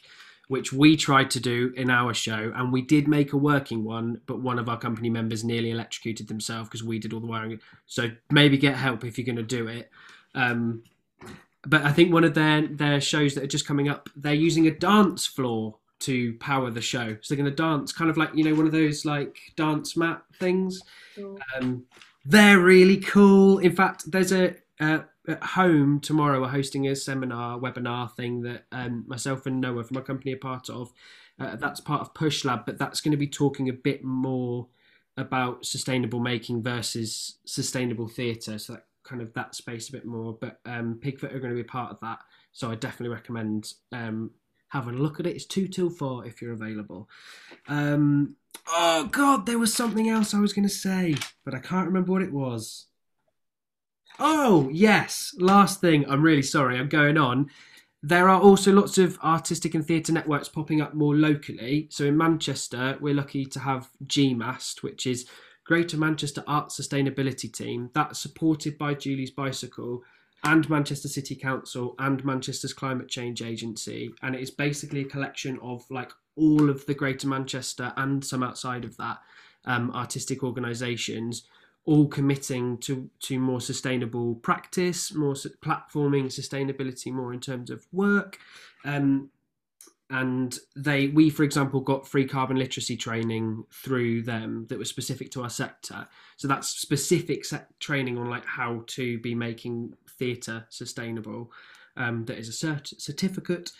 [0.49, 4.19] which we tried to do in our show, and we did make a working one,
[4.25, 7.59] but one of our company members nearly electrocuted themselves because we did all the wiring.
[7.85, 9.91] So maybe get help if you're going to do it.
[10.33, 10.83] Um,
[11.67, 14.65] but I think one of their their shows that are just coming up, they're using
[14.65, 17.15] a dance floor to power the show.
[17.21, 19.95] So they're going to dance, kind of like you know one of those like dance
[19.95, 20.81] mat things.
[21.55, 21.85] Um,
[22.25, 23.59] they're really cool.
[23.59, 28.65] In fact, there's a uh, at home tomorrow we're hosting a seminar webinar thing that
[28.71, 30.91] um, myself and Noah from our company are part of.
[31.39, 34.67] Uh, that's part of Push Lab, but that's going to be talking a bit more
[35.15, 38.57] about sustainable making versus sustainable theatre.
[38.57, 40.37] So that kind of that space a bit more.
[40.39, 42.19] But um, Pigfoot are going to be part of that.
[42.51, 44.31] So I definitely recommend um,
[44.69, 45.35] having a look at it.
[45.35, 47.09] It's two till four if you're available.
[47.67, 48.35] Um,
[48.67, 51.15] oh God, there was something else I was going to say,
[51.45, 52.87] but I can't remember what it was.
[54.19, 55.33] Oh, yes.
[55.37, 57.49] Last thing, I'm really sorry, I'm going on.
[58.03, 61.87] There are also lots of artistic and theatre networks popping up more locally.
[61.89, 65.25] So in Manchester, we're lucky to have GMAST, which is
[65.65, 67.91] Greater Manchester Art Sustainability Team.
[67.93, 70.03] That's supported by Julie's Bicycle
[70.43, 74.11] and Manchester City Council and Manchester's Climate Change Agency.
[74.21, 78.43] And it is basically a collection of like all of the Greater Manchester and some
[78.43, 79.19] outside of that
[79.65, 81.43] um, artistic organisations
[81.85, 88.37] all committing to to more sustainable practice, more platforming, sustainability, more in terms of work.
[88.85, 89.29] Um,
[90.11, 95.29] and they, we, for example, got free carbon literacy training through them that was specific
[95.31, 96.07] to our sector.
[96.37, 97.45] So that's specific
[97.79, 101.51] training on like how to be making theatre sustainable.
[101.95, 103.71] Um, that is a cert- certificate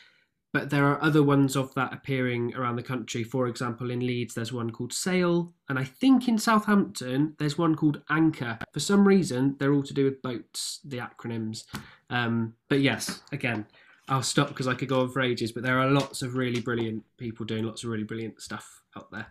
[0.51, 3.23] but there are other ones of that appearing around the country.
[3.23, 7.75] For example, in Leeds, there's one called Sail, and I think in Southampton, there's one
[7.75, 8.57] called Anchor.
[8.73, 11.65] For some reason, they're all to do with boats, the acronyms.
[12.09, 13.67] Um, but yes, again,
[14.07, 16.61] I'll stop because I could go on for ages, but there are lots of really
[16.61, 19.27] brilliant people doing lots of really brilliant stuff out there.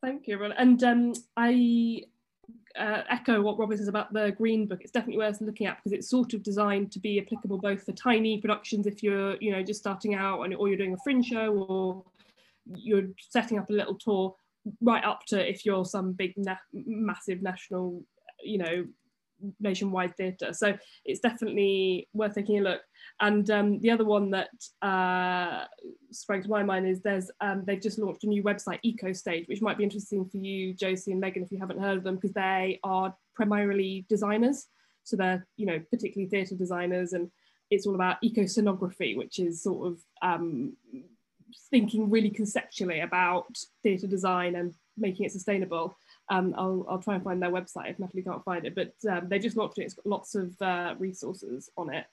[0.00, 0.56] Thank you, everyone.
[0.56, 2.02] And um, I
[2.78, 4.80] uh, echo what Robin says about the green book.
[4.82, 7.92] It's definitely worth looking at because it's sort of designed to be applicable both for
[7.92, 11.26] tiny productions if you're, you know, just starting out and or you're doing a fringe
[11.26, 12.04] show or
[12.76, 14.34] you're setting up a little tour,
[14.80, 18.02] right up to if you're some big na massive national,
[18.42, 18.86] you know,
[19.60, 20.52] nationwide theatre.
[20.52, 22.80] So it's definitely worth taking a look.
[23.20, 24.50] And um, the other one that
[24.82, 25.64] uh,
[26.10, 29.62] sprang to my mind is there's um, they've just launched a new website, EcoStage, which
[29.62, 32.32] might be interesting for you, Josie and Megan, if you haven't heard of them, because
[32.32, 34.66] they are primarily designers.
[35.04, 37.30] So they're you know particularly theatre designers, and
[37.70, 40.76] it's all about eco-scenography, which is sort of um,
[41.70, 45.96] thinking really conceptually about theatre design and making it sustainable.
[46.30, 49.28] Um, I'll, I'll try and find their website if Natalie can't find it, but um,
[49.28, 49.84] they just launched it.
[49.84, 52.04] It's got lots of uh, resources on it.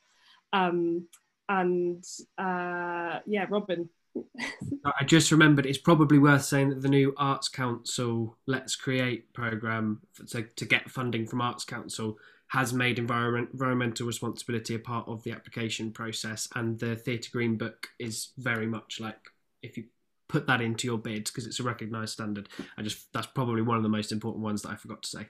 [0.53, 1.07] Um,
[1.49, 2.03] and
[2.37, 3.89] uh, yeah, Robin.
[4.85, 10.01] I just remembered it's probably worth saying that the new Arts Council Let's Create program
[10.29, 15.23] to, to get funding from Arts Council has made environment, environmental responsibility a part of
[15.23, 19.19] the application process, and the Theatre Green Book is very much like
[19.61, 19.85] if you
[20.27, 22.49] put that into your bids because it's a recognised standard.
[22.77, 25.27] I just that's probably one of the most important ones that I forgot to say.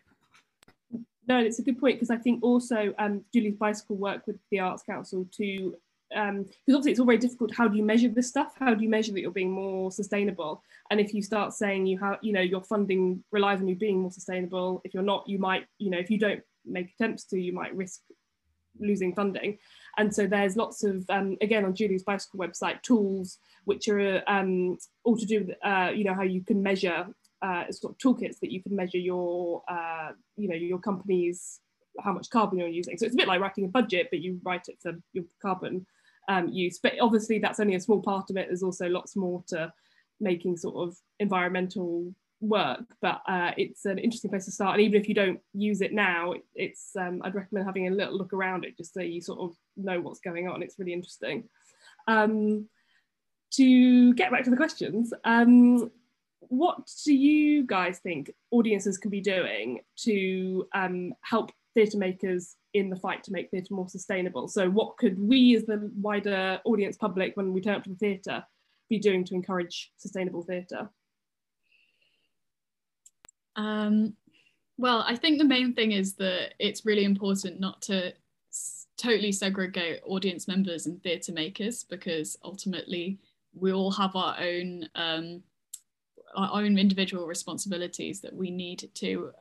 [1.27, 4.60] No, it's a good point because I think also um, Julie's Bicycle work with the
[4.60, 5.75] Arts Council to
[6.10, 7.53] because um, obviously it's all very difficult.
[7.53, 8.53] How do you measure this stuff?
[8.60, 10.62] How do you measure that you're being more sustainable?
[10.91, 14.01] And if you start saying you have, you know, your funding relies on you being
[14.01, 17.39] more sustainable, if you're not, you might, you know, if you don't make attempts to,
[17.39, 18.01] you might risk
[18.79, 19.57] losing funding.
[19.97, 24.77] And so there's lots of, um, again, on Julie's Bicycle website, tools which are um,
[25.03, 27.07] all to do with, uh, you know, how you can measure
[27.41, 31.59] uh, sort of toolkits that you can measure your, uh, you know, your company's
[32.03, 32.97] how much carbon you're using.
[32.97, 35.85] So it's a bit like writing a budget, but you write it for your carbon
[36.27, 36.79] um, use.
[36.81, 38.47] But obviously, that's only a small part of it.
[38.47, 39.71] There's also lots more to
[40.19, 44.76] making sort of environmental work, but uh, it's an interesting place to start.
[44.76, 48.17] And even if you don't use it now, it's um, I'd recommend having a little
[48.17, 50.62] look around it just so you sort of know what's going on.
[50.62, 51.45] It's really interesting.
[52.08, 52.67] Um,
[53.52, 55.91] to get back to the questions, um,
[56.39, 62.89] what do you guys think audiences can be doing to um, help theatre makers in
[62.89, 64.48] the fight to make theatre more sustainable?
[64.48, 67.95] So, what could we, as the wider audience public, when we turn up to the
[67.95, 68.43] theatre,
[68.89, 70.89] be doing to encourage sustainable theatre?
[73.56, 74.15] Um,
[74.78, 78.13] well, I think the main thing is that it's really important not to
[78.98, 83.18] totally segregate audience members and theatre makers because ultimately
[83.54, 85.44] we all have our own um,
[86.36, 89.32] our own individual responsibilities that we need to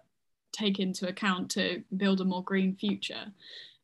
[0.52, 3.32] take into account to build a more green future.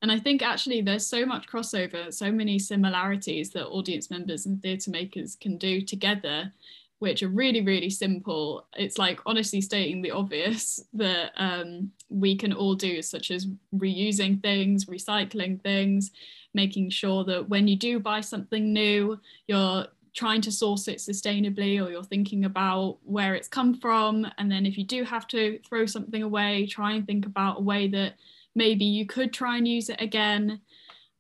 [0.03, 4.63] And I think actually there's so much crossover, so many similarities that audience members and
[4.63, 6.53] theatre makers can do together,
[7.01, 8.67] which are really, really simple.
[8.77, 14.41] It's like honestly stating the obvious that um, we can all do, such as reusing
[14.41, 16.13] things, recycling things,
[16.53, 21.83] making sure that when you do buy something new, you're trying to source it sustainably
[21.83, 24.27] or you're thinking about where it's come from.
[24.37, 27.63] And then if you do have to throw something away, try and think about a
[27.63, 28.15] way that
[28.55, 30.61] maybe you could try and use it again.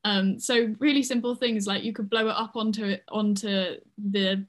[0.05, 4.45] Um, so really simple things like you could blow it up onto onto the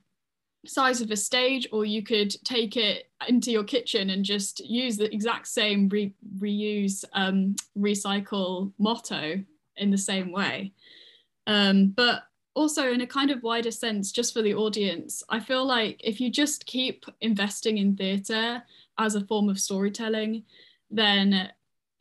[0.66, 4.98] size of a stage or you could take it into your kitchen and just use
[4.98, 9.44] the exact same re- reuse um, recycle motto
[9.78, 10.72] in the same way.
[11.48, 15.66] Um, but also in a kind of wider sense just for the audience i feel
[15.66, 18.62] like if you just keep investing in theatre
[18.98, 20.44] as a form of storytelling
[20.90, 21.50] then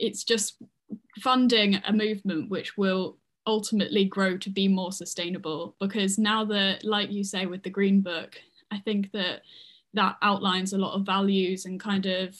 [0.01, 0.61] it's just
[1.20, 5.75] funding a movement which will ultimately grow to be more sustainable.
[5.81, 8.37] Because now that like you say with the green book
[8.70, 9.42] i think that
[9.94, 12.37] that outlines a lot of values and kind of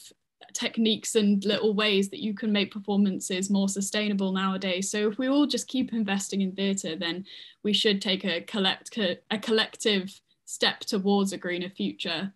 [0.53, 4.89] techniques and little ways that you can make performances more sustainable nowadays.
[4.89, 7.25] So if we all just keep investing in theatre, then
[7.63, 12.33] we should take a collect a collective step towards a greener future.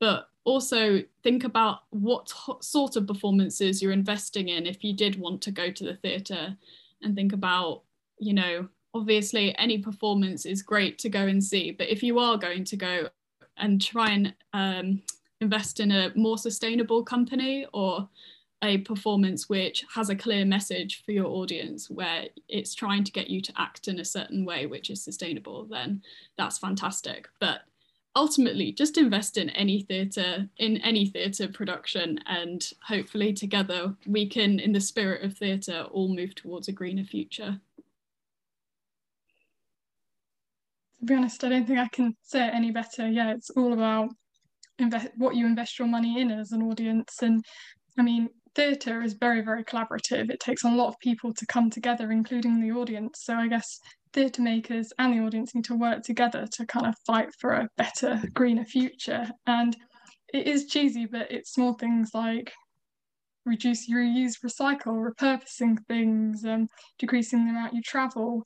[0.00, 5.40] But also think about what sort of performances you're investing in if you did want
[5.42, 6.56] to go to the theatre
[7.02, 7.82] and think about,
[8.18, 12.36] you know, obviously any performance is great to go and see, but if you are
[12.36, 13.08] going to go
[13.56, 15.02] and try and um,
[15.40, 18.08] invest in a more sustainable company or
[18.62, 23.28] a performance which has a clear message for your audience where it's trying to get
[23.28, 26.02] you to act in a certain way which is sustainable then
[26.38, 27.28] that's fantastic.
[27.40, 27.60] But
[28.16, 34.60] ultimately just invest in any theatre in any theatre production and hopefully together we can
[34.60, 37.60] in the spirit of theatre all move towards a greener future
[41.06, 43.08] to be honest i don't think i can say it any better.
[43.08, 44.08] Yeah it's all about
[44.78, 47.22] invest what you invest your money in as an audience.
[47.22, 47.44] And
[47.98, 50.30] i mean theatre is very very collaborative.
[50.30, 53.20] It takes a lot of people to come together including the audience.
[53.22, 53.78] So i guess
[54.12, 57.68] theatre makers and the audience need to work together to kind of fight for a
[57.76, 59.28] better greener future.
[59.46, 59.76] And
[60.32, 62.52] it is cheesy but it's small things like
[63.44, 66.66] reduce reuse recycle repurposing things um,
[66.98, 68.42] decreasing the amount you travel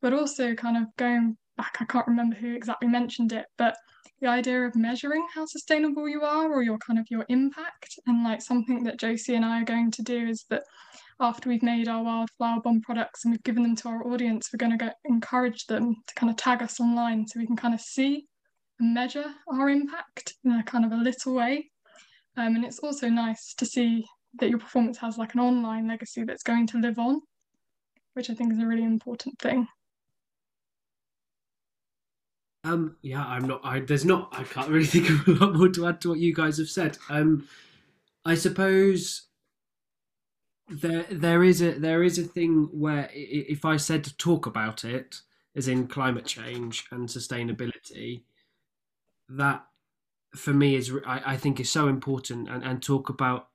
[0.00, 1.76] but also kind of going back.
[1.80, 3.76] I can't remember who exactly mentioned it but
[4.20, 8.24] the idea of measuring how sustainable you are or your kind of your impact and
[8.24, 10.62] like something that Josie and I are going to do is that
[11.20, 14.64] after we've made our wildflower bomb products and we've given them to our audience we're
[14.64, 17.74] going to go encourage them to kind of tag us online so we can kind
[17.74, 18.26] of see
[18.80, 21.70] and measure our impact in a kind of a little way.
[22.36, 24.04] Um, and it's also nice to see
[24.40, 27.20] that your performance has like an online legacy that's going to live on
[28.14, 29.66] which I think is a really important thing
[32.64, 33.60] um, yeah, I'm not.
[33.64, 34.28] I there's not.
[34.32, 36.68] I can't really think of a lot more to add to what you guys have
[36.68, 36.98] said.
[37.08, 37.48] Um,
[38.24, 39.26] I suppose
[40.68, 44.84] there there is a there is a thing where if I said to talk about
[44.84, 45.22] it,
[45.56, 48.22] as in climate change and sustainability,
[49.28, 49.64] that
[50.34, 53.48] for me is I, I think is so important and, and talk about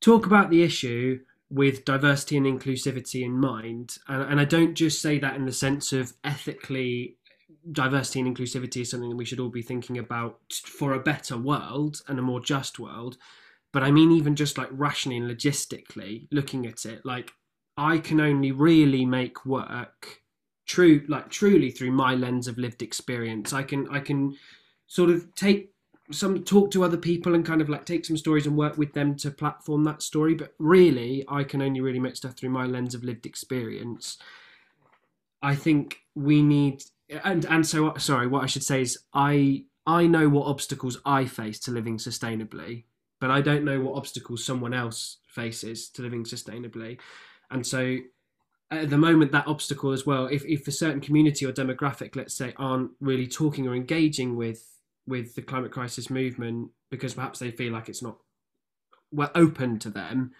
[0.00, 5.00] talk about the issue with diversity and inclusivity in mind and, and i don't just
[5.00, 7.16] say that in the sense of ethically
[7.72, 11.36] diversity and inclusivity is something that we should all be thinking about for a better
[11.36, 13.16] world and a more just world.
[13.72, 17.32] But I mean, even just like rationally and logistically looking at it, like
[17.76, 20.22] I can only really make work
[20.66, 23.52] true, like truly through my lens of lived experience.
[23.52, 24.36] I can, I can
[24.86, 25.72] sort of take
[26.10, 28.94] some talk to other people and kind of like take some stories and work with
[28.94, 30.34] them to platform that story.
[30.34, 34.16] But really, I can only really make stuff through my lens of lived experience.
[35.42, 36.82] I think we need
[37.24, 41.24] and and so sorry what i should say is i I know what obstacles I
[41.24, 42.84] face to living sustainably,
[43.22, 47.00] but I don't know what obstacles someone else faces to living sustainably.
[47.50, 47.96] And so
[48.70, 52.34] at the moment that obstacle as well if, if a certain community or demographic let's
[52.34, 54.62] say aren't really talking or engaging with
[55.06, 58.18] with the climate crisis movement because perhaps they feel like it's not
[59.10, 60.32] well open to them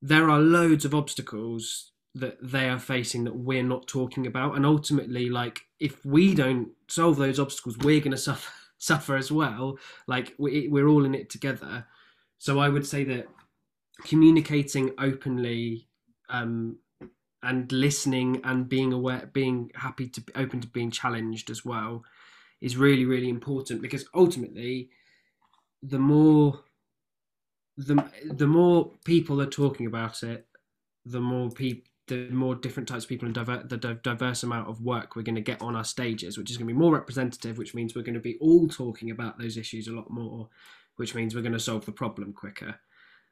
[0.00, 4.56] there are loads of obstacles that they are facing that we're not talking about.
[4.56, 9.32] And ultimately like if we don't solve those obstacles we're going to suffer suffer as
[9.32, 9.78] well.
[10.06, 11.86] Like we, we're all in it together.
[12.38, 13.28] So i would say that
[14.04, 15.88] communicating openly
[16.28, 16.78] um,
[17.42, 22.02] and listening and being aware being happy to be open to being challenged as well
[22.60, 23.82] is really really important.
[23.82, 24.90] Because ultimately
[25.82, 26.60] the more
[27.76, 30.46] the the more people are talking about it
[31.04, 34.80] the more people the more different types of people and diver- the diverse amount of
[34.80, 37.58] work we're going to get on our stages which is going to be more representative
[37.58, 40.48] which means we're going to be all talking about those issues a lot more
[40.96, 42.78] which means we're going to solve the problem quicker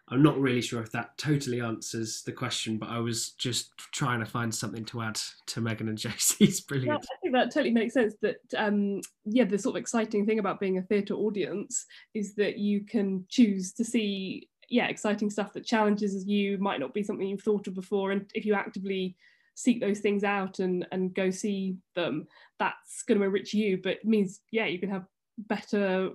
[0.08, 4.20] I'm not really sure if that totally answers the question, but I was just trying
[4.20, 7.02] to find something to add to Megan and Josie's brilliant.
[7.02, 8.14] Yeah, I think that totally makes sense.
[8.20, 12.58] That um, yeah, the sort of exciting thing about being a theatre audience is that
[12.58, 17.26] you can choose to see yeah exciting stuff that challenges you, might not be something
[17.26, 19.16] you've thought of before, and if you actively
[19.56, 22.26] seek those things out and and go see them,
[22.58, 23.80] that's going to enrich you.
[23.82, 25.06] But it means yeah, you can have
[25.38, 26.10] better,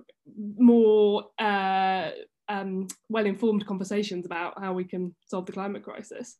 [0.56, 1.24] more.
[1.38, 2.10] Uh,
[2.50, 6.36] um, well-informed conversations about how we can solve the climate crisis.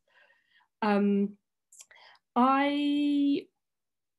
[0.82, 1.36] Um,
[2.34, 3.46] I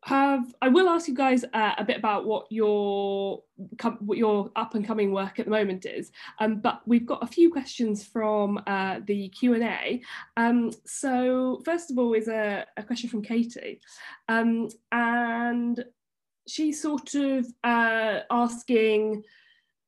[0.04, 3.44] have I will ask you guys uh, a bit about what your
[4.00, 6.12] what your up and coming work at the moment is.
[6.40, 10.02] Um, but we've got a few questions from uh, the Q and A.
[10.38, 13.80] Um, so first of all is a, a question from Katie,
[14.28, 15.84] um, and
[16.48, 19.24] she's sort of uh, asking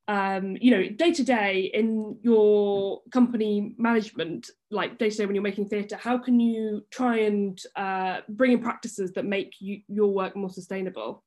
[0.08, 5.36] um, you know, day to day in your company management, like day to day when
[5.36, 9.82] you're making theatre, how can you try and uh, bring in practices that make you,
[9.88, 11.24] your work more sustainable?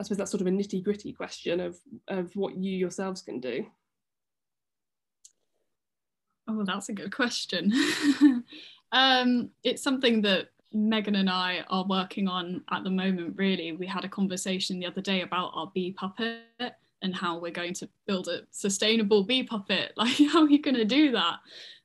[0.00, 1.76] I suppose that's sort of a nitty gritty question of,
[2.08, 3.66] of what you yourselves can do.
[6.48, 7.72] Oh, that's a good question.
[8.92, 13.72] um, it's something that Megan and I are working on at the moment, really.
[13.72, 17.74] We had a conversation the other day about our bee puppet and how we're going
[17.74, 19.92] to build a sustainable bee puppet.
[19.96, 21.36] Like, how are you going to do that?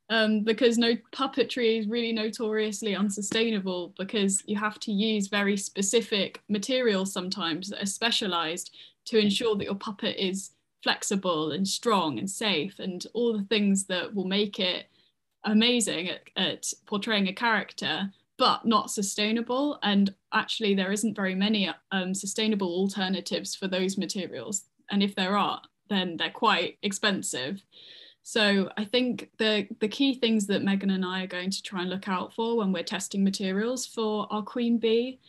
[0.09, 6.41] Um, because no puppetry is really notoriously unsustainable because you have to use very specific
[6.49, 10.51] materials sometimes that are specialized to ensure that your puppet is
[10.83, 14.87] flexible and strong and safe and all the things that will make it
[15.45, 21.71] amazing at, at portraying a character but not sustainable and actually there isn't very many
[21.91, 27.61] um, sustainable alternatives for those materials and if there are then they're quite expensive.
[28.23, 31.81] So i think the the key things that megan and i are going to try
[31.81, 35.19] and look out for when we're testing materials for our queen bee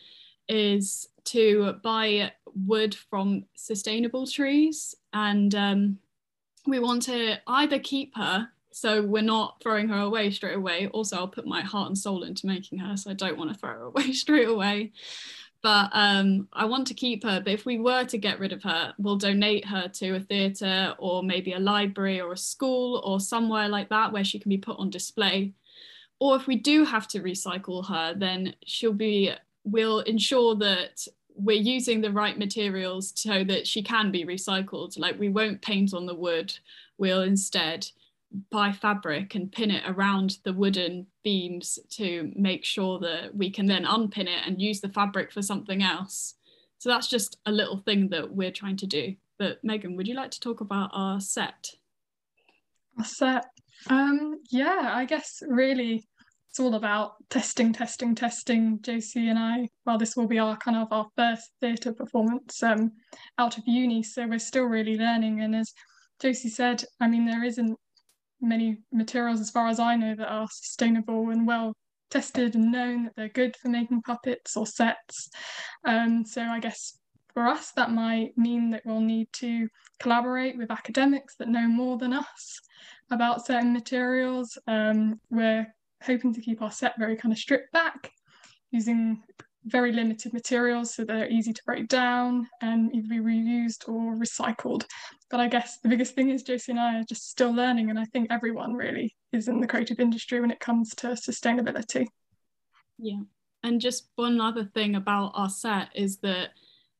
[0.49, 4.95] is to buy wood from sustainable trees.
[5.13, 5.99] And um,
[6.67, 10.89] we want to either keep her so we're not throwing her away straight away.
[10.89, 13.59] Also i'll put my heart and soul into making her so i don't want to
[13.59, 14.93] throw her away straight away
[15.63, 17.41] but um, I want to keep her.
[17.41, 20.95] But if we were to get rid of her, we'll donate her to a theatre
[20.99, 24.59] or maybe a library or a school or somewhere like that where she can be
[24.59, 25.53] put on display.
[26.19, 29.33] Or if we do have to recycle her, then she'll be,
[29.65, 34.99] we'll ensure that we're using the right materials so that she can be recycled.
[34.99, 36.57] Like we won't paint on the wood,
[36.99, 37.89] we'll instead
[38.51, 43.67] buy fabric and pin it around the wooden beams to make sure that we can
[43.67, 46.35] then unpin it and use the fabric for something else.
[46.79, 49.15] So that's just a little thing that we're trying to do.
[49.39, 51.71] But Megan, would you like to talk about our set?
[52.99, 53.47] Our set,
[53.89, 56.07] um, yeah, I guess really
[56.53, 58.79] it's all about testing, testing, testing.
[58.83, 62.93] Josie and I, well, this will be our kind of our first theatre performance um,
[63.39, 65.41] out of uni, so we're still really learning.
[65.41, 65.73] And as
[66.21, 67.79] Josie said, I mean, there isn't
[68.43, 71.75] many materials, as far as I know, that are sustainable and well
[72.11, 75.31] tested and known that they're good for making puppets or sets.
[75.85, 76.99] Um, so I guess
[77.33, 79.69] for us, that might mean that we'll need to
[79.99, 82.61] collaborate with academics that know more than us
[83.11, 84.59] about certain materials.
[84.67, 85.67] Um, we're
[86.03, 88.11] hoping to keep our set very kind of stripped back
[88.71, 89.23] using
[89.65, 94.85] very limited materials so they're easy to break down and either be reused or recycled.
[95.31, 97.99] But I guess the biggest thing is Josie and I are just still learning, and
[97.99, 102.07] I think everyone really is in the creative industry when it comes to sustainability.
[102.99, 103.21] Yeah.
[103.63, 106.51] And just one other thing about our set is that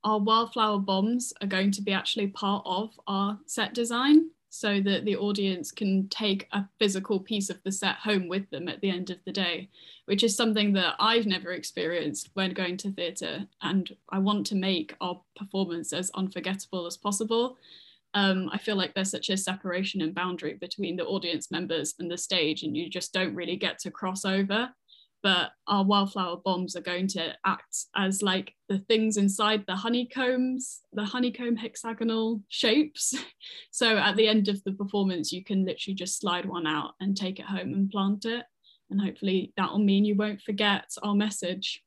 [0.05, 5.07] our wildflower bombs are going to be actually part of our set design so that
[5.07, 8.91] the audience can take a physical piece of the set home with them at the
[8.91, 9.67] end of the day,
[10.05, 13.47] which is something that I've never experienced when going to theatre.
[13.63, 17.57] And I want to make our performance as unforgettable as possible.
[18.13, 22.11] Um, I feel like there's such a separation and boundary between the audience members and
[22.11, 24.69] the stage, and you just don't really get to cross over
[25.23, 30.81] but our wildflower bombs are going to act as like the things inside the honeycombs,
[30.93, 33.15] the honeycomb hexagonal shapes.
[33.71, 37.17] so at the end of the performance, you can literally just slide one out and
[37.17, 38.45] take it home and plant it.
[38.91, 41.83] And hopefully that will mean you won't forget our message.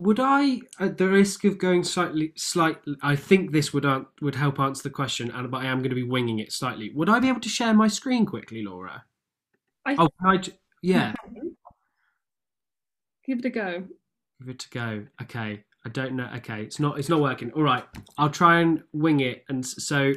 [0.00, 4.36] Would I, at the risk of going slightly, slightly, I think this would uh, would
[4.36, 6.92] help answer the question, and but I am going to be winging it slightly.
[6.94, 9.04] Would I be able to share my screen quickly, Laura?
[9.88, 11.14] I Oh, can I j- yeah,
[13.26, 13.84] give it a go.
[14.40, 15.04] give it a go.
[15.22, 16.28] Okay, I don't know.
[16.36, 16.98] Okay, it's not.
[16.98, 17.50] It's not working.
[17.52, 17.84] All right,
[18.18, 19.44] I'll try and wing it.
[19.48, 20.12] And so,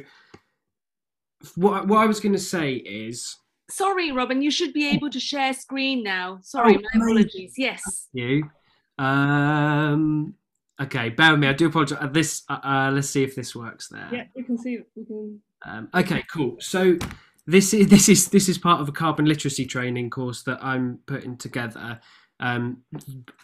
[1.56, 3.36] what what I was going to say is,
[3.70, 6.38] Sorry, Robin, you should be able to share screen now.
[6.42, 7.54] Sorry, Oh, my apologies.
[7.56, 8.08] Yes.
[8.12, 8.44] you.
[8.98, 10.34] Um.
[10.80, 11.48] Okay, bear with me.
[11.48, 11.98] I do apologize.
[12.00, 12.42] Uh, This.
[12.48, 14.08] Uh, uh, let's see if this works there.
[14.12, 14.80] Yeah, we can see.
[14.96, 15.40] We can.
[15.64, 16.56] Um, okay, cool.
[16.60, 16.98] So
[17.46, 21.00] this is this is this is part of a carbon literacy training course that I'm
[21.06, 22.00] putting together.
[22.40, 22.82] Um,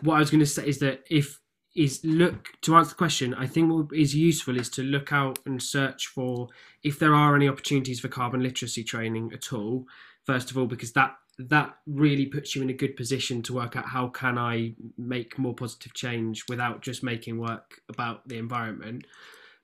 [0.00, 1.40] what I was going to say is that if
[1.74, 5.38] is look to answer the question, I think what is useful is to look out
[5.46, 6.48] and search for
[6.82, 9.86] if there are any opportunities for carbon literacy training at all.
[10.24, 13.76] First of all, because that that really puts you in a good position to work
[13.76, 19.06] out how can I make more positive change without just making work about the environment.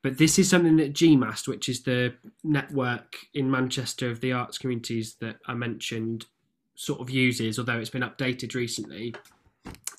[0.05, 2.13] But this is something that GMAST, which is the
[2.45, 6.27] network in Manchester of the arts communities that I mentioned,
[6.75, 9.15] sort of uses, although it's been updated recently.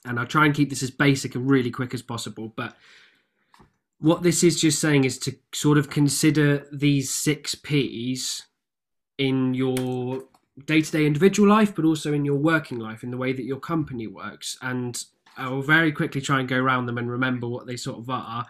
[0.05, 2.53] And I'll try and keep this as basic and really quick as possible.
[2.55, 2.75] But
[3.97, 8.43] what this is just saying is to sort of consider these six P's
[9.17, 10.25] in your
[10.67, 13.45] day to day individual life, but also in your working life, in the way that
[13.45, 14.55] your company works.
[14.61, 15.03] And
[15.35, 18.07] I will very quickly try and go around them and remember what they sort of
[18.07, 18.45] are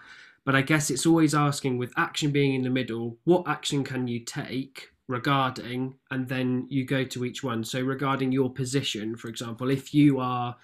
[0.46, 4.08] but I guess it's always asking with action being in the middle, what action can
[4.08, 7.64] you take regarding, and then you go to each one.
[7.64, 10.56] So regarding your position, for example, if you are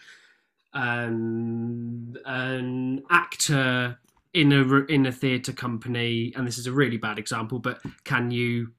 [0.74, 4.00] um, an actor
[4.34, 8.32] in a in a theatre company, and this is a really bad example, but can
[8.32, 8.72] you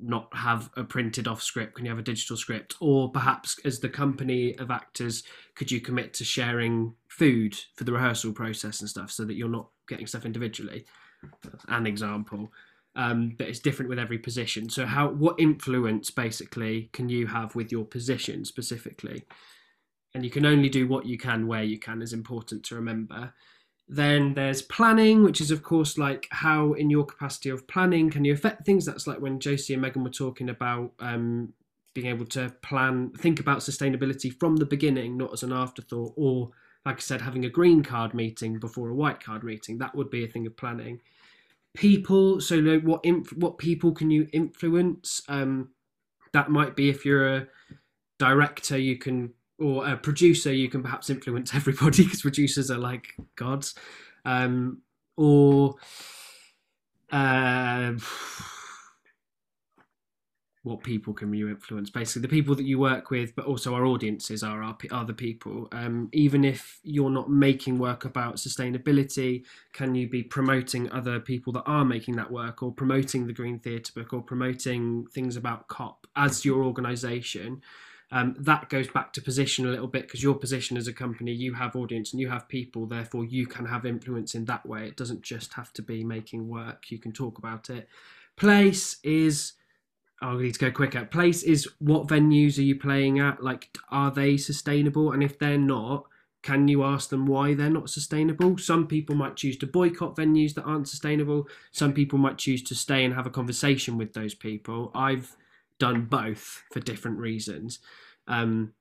[0.00, 1.74] not have a printed off script?
[1.74, 2.76] Can you have a digital script?
[2.80, 5.24] Or perhaps as the company of actors,
[5.54, 9.48] could you commit to sharing food for the rehearsal process and stuff so that you're
[9.48, 10.84] not getting stuff individually?
[11.68, 12.52] An example.
[12.96, 14.70] Um, but it's different with every position.
[14.70, 19.24] So how what influence basically can you have with your position specifically?
[20.14, 23.34] And you can only do what you can where you can is important to remember.
[23.88, 28.24] Then there's planning, which is of course like how in your capacity of planning can
[28.24, 28.84] you affect things.
[28.84, 31.52] That's like when Josie and Megan were talking about um,
[31.94, 36.50] being able to plan, think about sustainability from the beginning, not as an afterthought, or
[36.88, 39.76] like I said, having a green card meeting before a white card meeting.
[39.76, 41.02] That would be a thing of planning.
[41.74, 45.20] People, so like what inf- what people can you influence?
[45.28, 45.68] Um,
[46.32, 47.46] that might be if you're a
[48.18, 53.14] director, you can or a producer, you can perhaps influence everybody because producers are like
[53.36, 53.74] gods.
[54.24, 54.80] Um,
[55.18, 55.74] or
[57.12, 57.92] uh,
[60.68, 61.90] what people can you influence?
[61.90, 65.68] Basically, the people that you work with, but also our audiences are our the people.
[65.72, 71.52] Um, even if you're not making work about sustainability, can you be promoting other people
[71.54, 75.68] that are making that work, or promoting the Green Theatre Book, or promoting things about
[75.68, 77.62] COP as your organisation?
[78.10, 81.32] um, that goes back to position a little bit because your position as a company,
[81.32, 84.86] you have audience and you have people, therefore you can have influence in that way.
[84.86, 87.88] It doesn't just have to be making work, you can talk about it.
[88.36, 89.54] Place is,
[90.20, 91.04] I need to go quicker.
[91.04, 93.42] Place is what venues are you playing at?
[93.42, 95.12] Like, are they sustainable?
[95.12, 96.06] And if they're not,
[96.42, 98.58] can you ask them why they're not sustainable?
[98.58, 101.48] Some people might choose to boycott venues that aren't sustainable.
[101.72, 104.90] Some people might choose to stay and have a conversation with those people.
[104.94, 105.36] I've
[105.78, 107.78] done both for different reasons.
[108.26, 108.72] Um,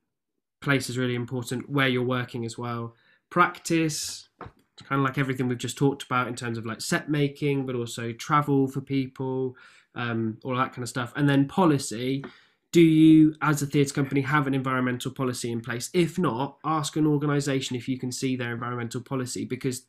[0.61, 1.69] place is really important.
[1.69, 2.95] Where you're working as well.
[3.29, 7.65] Practice, kind of like everything we've just talked about in terms of like set making,
[7.65, 9.55] but also travel for people,
[9.97, 11.11] um, all that kind of stuff.
[11.15, 12.23] And then policy.
[12.73, 15.89] Do you, as a theatre company, have an environmental policy in place?
[15.93, 19.83] If not, ask an organisation if you can see their environmental policy because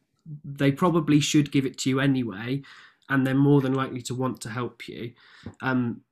[0.44, 2.62] they probably should give it to you anyway,
[3.09, 5.12] and they're more than likely to want to help you.
[5.61, 6.02] Um,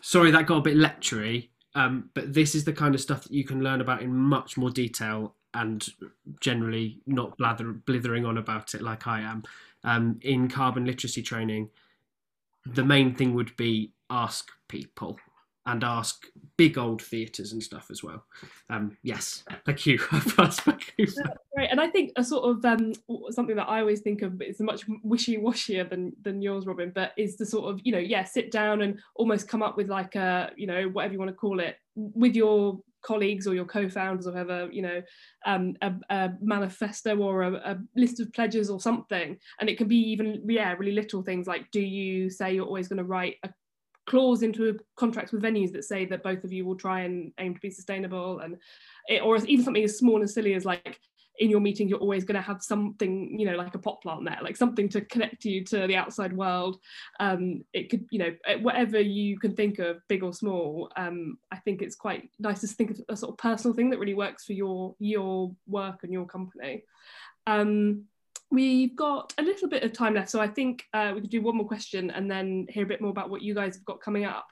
[0.00, 3.32] sorry, that got a bit lectury, um, but this is the kind of stuff that
[3.32, 5.86] you can learn about in much more detail and
[6.40, 9.44] generally not blather, blithering on about it like I am.
[9.84, 11.70] Um, in carbon literacy training,
[12.66, 15.18] the main thing would be ask people
[15.66, 18.24] and ask big old theatres and stuff as well.
[18.68, 19.98] Um, yes, thank you.
[21.56, 22.92] Right, and I think a sort of um,
[23.30, 26.90] something that I always think of is much wishy-washier than than yours, Robin.
[26.92, 29.88] But is the sort of you know yeah, sit down and almost come up with
[29.88, 33.64] like a you know whatever you want to call it with your colleagues or your
[33.64, 35.02] co-founders or whoever you know
[35.46, 39.38] um, a, a, manifesto or a, a, list of pledges or something.
[39.60, 42.88] And it can be even yeah really little things like do you say you're always
[42.88, 43.50] going to write a
[44.06, 47.54] clause into contracts with venues that say that both of you will try and aim
[47.54, 48.40] to be sustainable?
[48.40, 48.56] And
[49.08, 50.98] it, or even something as small and silly as like
[51.38, 54.24] in your meeting you're always going to have something you know like a pot plant
[54.24, 56.78] there like something to connect you to the outside world
[57.20, 61.38] um it could you know eh, whatever you can think of big or small um
[61.50, 64.14] i think it's quite nice to think of a sort of personal thing that really
[64.14, 66.84] works for your your work and your company
[67.46, 68.04] um
[68.50, 71.42] We've got a little bit of time left, so I think uh, we could do
[71.42, 74.00] one more question and then hear a bit more about what you guys have got
[74.00, 74.46] coming up.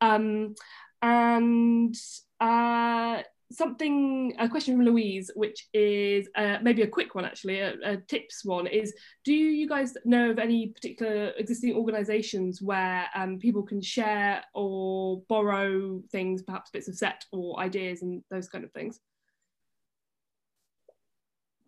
[0.00, 0.54] Um,
[1.02, 1.94] and
[2.40, 3.22] uh,
[3.52, 7.96] something, a question from Louise, which is uh, maybe a quick one actually, a, a,
[7.96, 8.94] tips one is,
[9.24, 15.22] do you guys know of any particular existing organisations where um, people can share or
[15.28, 19.00] borrow things, perhaps bits of set or ideas and those kind of things?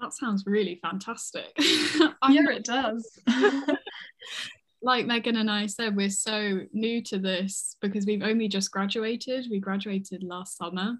[0.00, 1.52] that sounds really fantastic.
[1.58, 3.18] I yeah, it does.
[4.82, 9.46] like Megan and I said, we're so new to this because we've only just graduated.
[9.50, 10.98] We graduated last summer.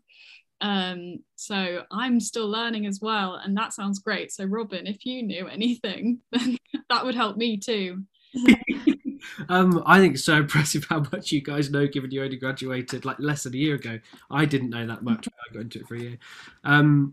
[0.64, 4.32] Um, so I'm still learning as well, and that sounds great.
[4.32, 8.04] So, Robin, if you knew anything, that would help me too.
[9.50, 13.04] um, I think it's so impressive how much you guys know, given you only graduated
[13.04, 14.00] like less than a year ago.
[14.30, 15.28] I didn't know that much.
[15.28, 16.18] I got into it for a year.
[16.64, 17.12] Um,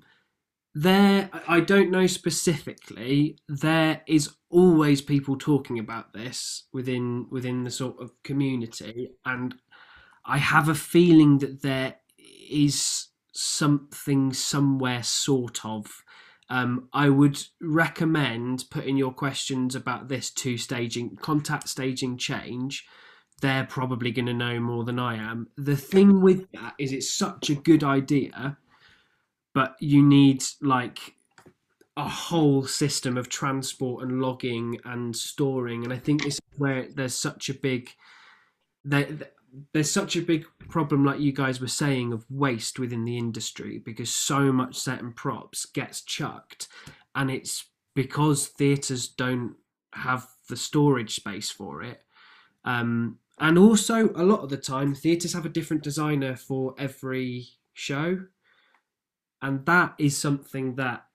[0.74, 7.70] there i don't know specifically there is always people talking about this within within the
[7.70, 9.54] sort of community and
[10.24, 11.96] i have a feeling that there
[12.50, 16.04] is something somewhere sort of
[16.50, 22.86] um, I would recommend putting your questions about this to staging contact staging change.
[23.42, 25.48] They're probably going to know more than I am.
[25.56, 28.58] The thing with that is, it's such a good idea
[29.54, 31.16] but you need like
[31.98, 36.88] a whole system of transport and logging and storing and i think this is where
[36.96, 37.90] there's such a big
[38.84, 39.08] there,
[39.74, 43.80] there's such a big problem like you guys were saying of waste within the industry
[43.80, 46.68] because so much set and props gets chucked
[47.16, 49.56] and it's because theatres don't
[49.94, 52.04] have the storage space for it.
[52.64, 57.48] Um, and also a lot of the time theatres have a different designer for every
[57.74, 58.20] show.
[59.42, 61.06] And that is something that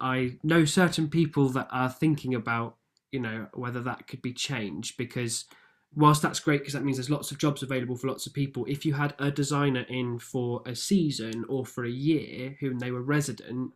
[0.00, 2.76] I know certain people that are thinking about,
[3.10, 5.46] you know, whether that could be changed because
[5.96, 8.64] whilst that's great because that means there's lots of jobs available for lots of people,
[8.66, 12.90] if you had a designer in for a season or for a year whom they
[12.90, 13.72] were resident,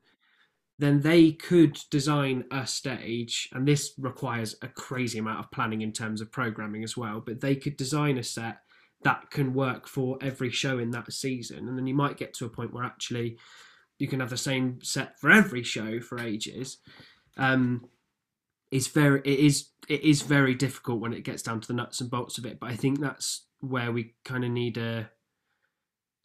[0.78, 5.92] then they could design a stage, and this requires a crazy amount of planning in
[5.92, 8.58] terms of programming as well, but they could design a set
[9.02, 11.68] that can work for every show in that season.
[11.68, 13.38] And then you might get to a point where actually
[13.98, 16.78] you can have the same set for every show for ages.
[17.36, 17.86] Um,
[18.70, 22.00] it's very it is it is very difficult when it gets down to the nuts
[22.00, 22.60] and bolts of it.
[22.60, 25.10] But I think that's where we kind of need a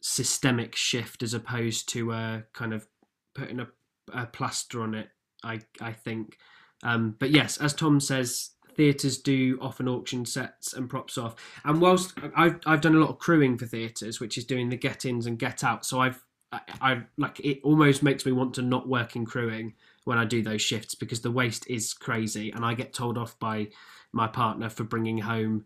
[0.00, 2.86] systemic shift as opposed to uh, kind of
[3.34, 3.68] putting a,
[4.12, 5.08] a plaster on it.
[5.42, 6.38] I I think.
[6.82, 11.34] Um, but yes, as Tom says, theatres do often auction sets and props off.
[11.64, 14.76] And whilst I've I've done a lot of crewing for theatres, which is doing the
[14.76, 16.22] get ins and get out, so I've
[16.52, 19.74] I, I like it almost makes me want to not work in crewing
[20.04, 23.38] when I do those shifts because the waste is crazy and I get told off
[23.38, 23.68] by
[24.12, 25.64] my partner for bringing home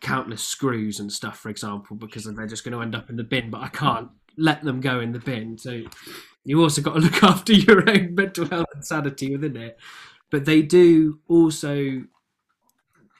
[0.00, 3.24] countless screws and stuff for example because they're just going to end up in the
[3.24, 5.58] bin but I can't let them go in the bin.
[5.58, 5.82] So
[6.44, 9.78] you also got to look after your own mental health and sanity within it.
[10.30, 12.04] But they do also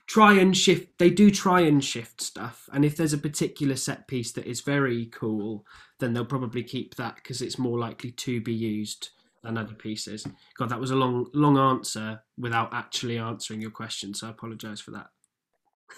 [0.06, 2.68] try and shift they do try and shift stuff.
[2.72, 5.64] And if there's a particular set piece that is very cool
[6.00, 9.10] then they'll probably keep that because it's more likely to be used
[9.42, 10.26] than other pieces.
[10.56, 14.80] God that was a long long answer without actually answering your question so i apologize
[14.80, 15.08] for that.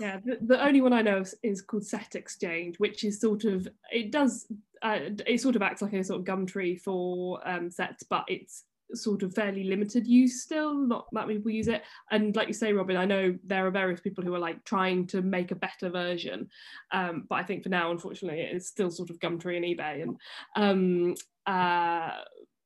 [0.01, 3.45] Yeah the, the only one i know is, is called set exchange which is sort
[3.45, 4.47] of it does
[4.83, 8.65] uh, it sort of acts like a sort of gumtree for um, sets but it's
[8.93, 11.83] sort of fairly limited use still not that many people use it.
[12.11, 15.07] And like you say robin i know there are various people who are like trying
[15.09, 16.49] to make a better version
[16.93, 20.17] um, but i think for now unfortunately it's still sort of gumtree and ebay and
[20.57, 21.15] um,
[21.47, 22.11] uh,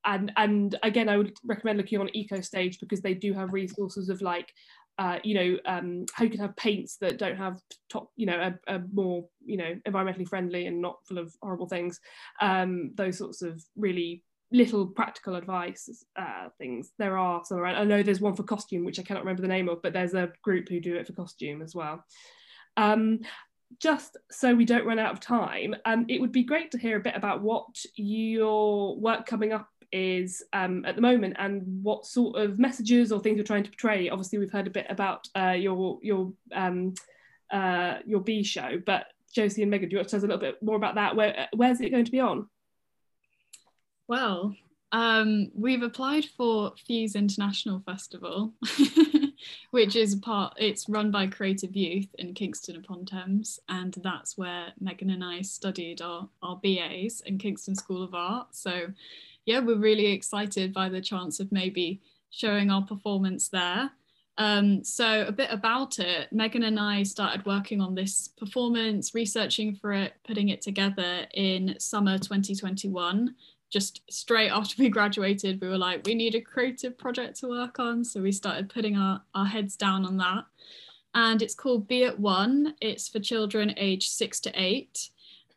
[0.04, 4.08] and and again, I would recommend looking on Eco Stage because they do have resources
[4.08, 4.52] of like
[4.98, 8.52] uh, you know, um, how you can have paints that don't have top, you know,
[8.66, 12.00] a, a, more, you know, environmentally friendly and not full of horrible things.
[12.40, 16.90] Um, those sorts of really little practical advice uh, things.
[16.98, 17.76] There are some around.
[17.76, 20.14] I know there's one for costume, which I cannot remember the name of, but there's
[20.14, 22.04] a group who do it for costume as well.
[22.76, 23.20] Um,
[23.80, 26.96] just so we don't run out of time, um, it would be great to hear
[26.96, 32.06] a bit about what your work coming up is um, at the moment and what
[32.06, 34.08] sort of messages or things you're trying to portray.
[34.08, 36.94] Obviously, we've heard a bit about uh, your your um,
[37.50, 40.26] uh, your bee show, but Josie and Megan, do you want to tell us a
[40.26, 41.16] little bit more about that?
[41.16, 42.48] Where where's it going to be on?
[44.06, 44.54] Well,
[44.92, 48.54] um, we've applied for Fuse International Festival,
[49.70, 50.54] which is part.
[50.56, 55.42] It's run by Creative Youth in Kingston upon Thames, and that's where Megan and I
[55.42, 58.54] studied our our BAs in Kingston School of Art.
[58.54, 58.86] So
[59.48, 63.90] yeah, we're really excited by the chance of maybe showing our performance there.
[64.36, 69.74] Um, so a bit about it, Megan and I started working on this performance, researching
[69.74, 73.34] for it, putting it together in summer 2021.
[73.70, 77.78] Just straight after we graduated, we were like, we need a creative project to work
[77.78, 78.04] on.
[78.04, 80.44] So we started putting our, our heads down on that.
[81.14, 82.74] And it's called Be at One.
[82.82, 85.08] It's for children aged six to eight.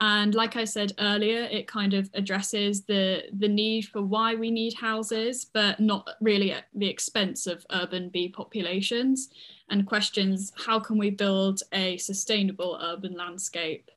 [0.03, 4.49] And like I said earlier, it kind of addresses the, the need for why we
[4.49, 9.29] need houses, but not really at the expense of urban bee populations,
[9.69, 13.91] and questions how can we build a sustainable urban landscape?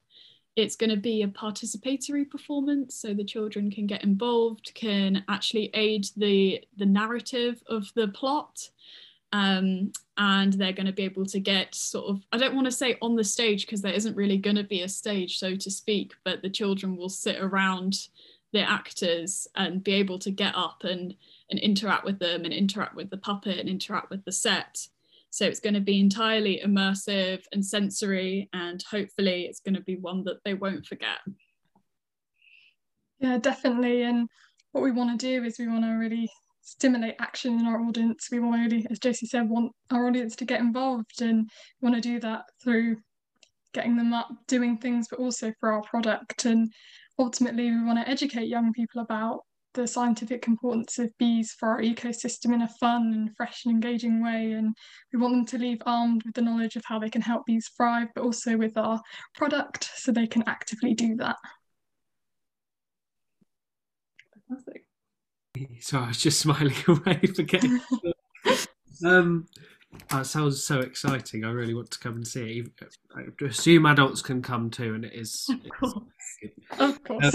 [0.56, 5.70] It's going to be a participatory performance, so the children can get involved, can actually
[5.72, 8.68] aid the, the narrative of the plot.
[9.34, 12.70] Um, and they're going to be able to get sort of i don't want to
[12.70, 15.70] say on the stage because there isn't really going to be a stage so to
[15.72, 18.06] speak but the children will sit around
[18.54, 21.14] the actors and be able to get up and
[21.50, 24.86] and interact with them and interact with the puppet and interact with the set.
[25.30, 29.96] So it's going to be entirely immersive and sensory and hopefully it's going to be
[29.96, 31.18] one that they won't forget.
[33.18, 34.02] Yeah definitely.
[34.02, 34.28] And
[34.70, 36.30] what we want to do is we want to really
[36.64, 38.28] stimulate action in our audience.
[38.32, 41.48] We want as Josie said, want our audience to get involved and
[41.80, 42.96] want to do that through
[43.74, 46.46] getting them up, doing things, but also for our product.
[46.46, 46.72] And
[47.18, 49.40] ultimately, we want to educate young people about
[49.74, 54.22] the scientific importance of bees for our ecosystem in a fun and fresh and engaging
[54.22, 54.52] way.
[54.52, 54.74] And
[55.12, 57.68] we want them to leave armed with the knowledge of how they can help bees
[57.76, 59.00] thrive, but also with our
[59.34, 61.36] product so they can actively do that.
[65.80, 67.80] So I was just smiling away, forgetting.
[69.04, 69.46] um,
[70.10, 71.44] that sounds so exciting.
[71.44, 72.96] I really want to come and see it.
[73.16, 75.48] I assume adults can come too, and it is.
[75.48, 75.94] Of course.
[76.78, 77.34] Of course.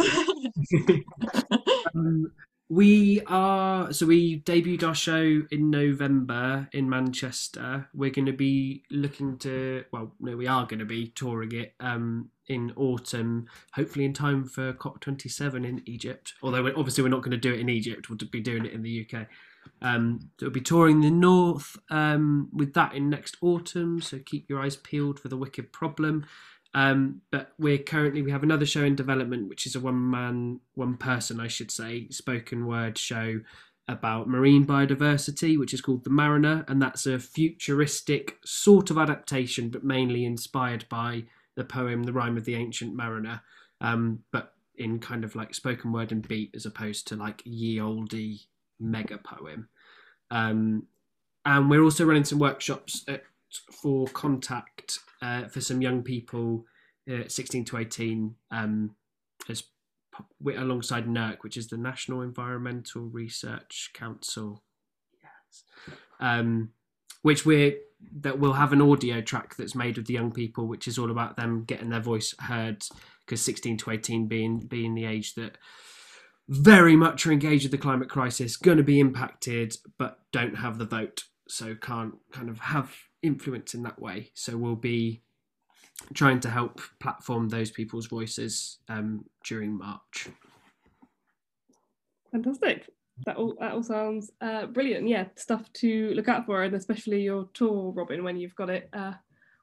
[1.96, 2.32] um,
[2.70, 7.90] we are so we debuted our show in November in Manchester.
[7.96, 11.74] We're going to be looking to well, no, we are going to be touring it
[11.80, 16.36] um, in autumn, hopefully in time for COP27 in Egypt.
[16.44, 18.74] Although we're, obviously we're not going to do it in Egypt, we'll be doing it
[18.74, 19.26] in the UK.
[19.82, 24.00] Um, so we'll be touring the north um, with that in next autumn.
[24.00, 26.26] So keep your eyes peeled for the Wicked Problem.
[26.74, 30.60] Um, but we're currently we have another show in development, which is a one man,
[30.76, 33.42] one person, I should say, spoken word show
[33.88, 39.70] about marine biodiversity, which is called The Mariner, and that's a futuristic sort of adaptation,
[39.70, 41.24] but mainly inspired by
[41.56, 43.42] the poem The Rime of the Ancient Mariner,
[43.82, 47.82] um, but in kind of like spoken word and beat as opposed to like ye
[47.82, 48.14] olde
[48.80, 49.68] mega poem.
[50.32, 50.86] Um,
[51.46, 53.24] and we're also running some workshops at,
[53.72, 56.66] for contact uh, for some young people,
[57.12, 58.96] uh, 16 to 18, um,
[59.48, 59.64] as
[60.56, 64.64] alongside NERC, which is the National Environmental Research Council.
[65.22, 65.64] Yes.
[66.20, 66.72] Um,
[67.22, 67.76] which we're
[68.22, 71.12] that we'll have an audio track that's made with the young people, which is all
[71.12, 72.84] about them getting their voice heard.
[73.26, 75.58] Because 16 to 18 being being the age that
[76.48, 80.80] very much are engaged with the climate crisis, going to be impacted, but don't have
[80.80, 84.32] the vote, so can't kind of have influence in that way.
[84.34, 85.22] So we'll be
[86.14, 90.30] trying to help platform those people's voices um, during March.
[92.32, 92.88] Fantastic
[93.26, 95.08] that all that all sounds uh, brilliant.
[95.08, 98.90] Yeah, stuff to look out for, and especially your tour, Robin, when you've got it
[98.94, 99.14] uh,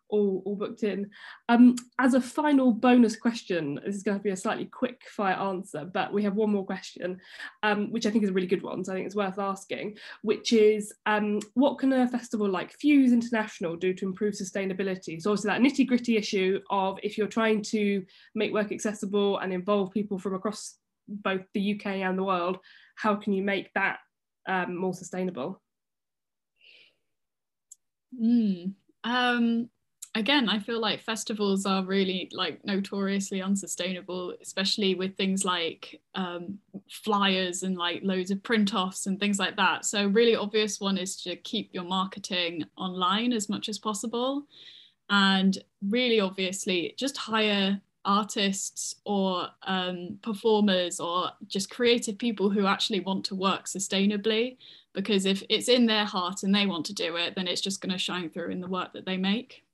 [0.09, 1.11] all all booked in.
[1.49, 5.35] Um, as a final bonus question, this is going to be a slightly quick fire
[5.35, 7.21] answer, but we have one more question,
[7.63, 8.85] um, which I think is a really good one.
[8.85, 13.13] So I think it's worth asking, which is um, what can a festival like Fuse
[13.13, 15.21] International do to improve sustainability?
[15.21, 18.05] So obviously that nitty gritty issue of if you're trying to
[18.35, 20.77] make work accessible and involve people from across
[21.09, 22.59] both the UK and the world,
[22.97, 23.99] how can you make that
[24.47, 25.61] um, more sustainable?
[28.21, 28.75] Mm.
[29.05, 29.69] Um,
[30.17, 36.59] again, I feel like festivals are really like notoriously unsustainable, especially with things like um,
[36.91, 39.85] flyers and like loads of print offs and things like that.
[39.85, 44.47] So, really obvious one is to keep your marketing online as much as possible.
[45.11, 45.57] And
[45.87, 53.25] really obviously, just hire artists or um, performers or just creative people who actually want
[53.27, 54.57] to work sustainably
[54.95, 57.81] because if it's in their heart and they want to do it then it's just
[57.81, 59.66] going to shine through in the work that they make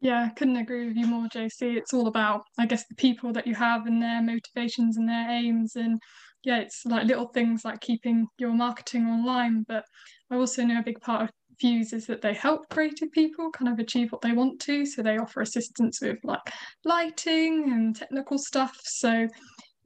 [0.00, 3.46] yeah couldn't agree with you more josie it's all about i guess the people that
[3.46, 5.98] you have and their motivations and their aims and
[6.44, 9.84] yeah it's like little things like keeping your marketing online but
[10.30, 11.30] i also know a big part of
[11.60, 14.86] Fuse is that they help creative people kind of achieve what they want to.
[14.86, 16.40] So they offer assistance with like
[16.84, 18.78] lighting and technical stuff.
[18.84, 19.26] So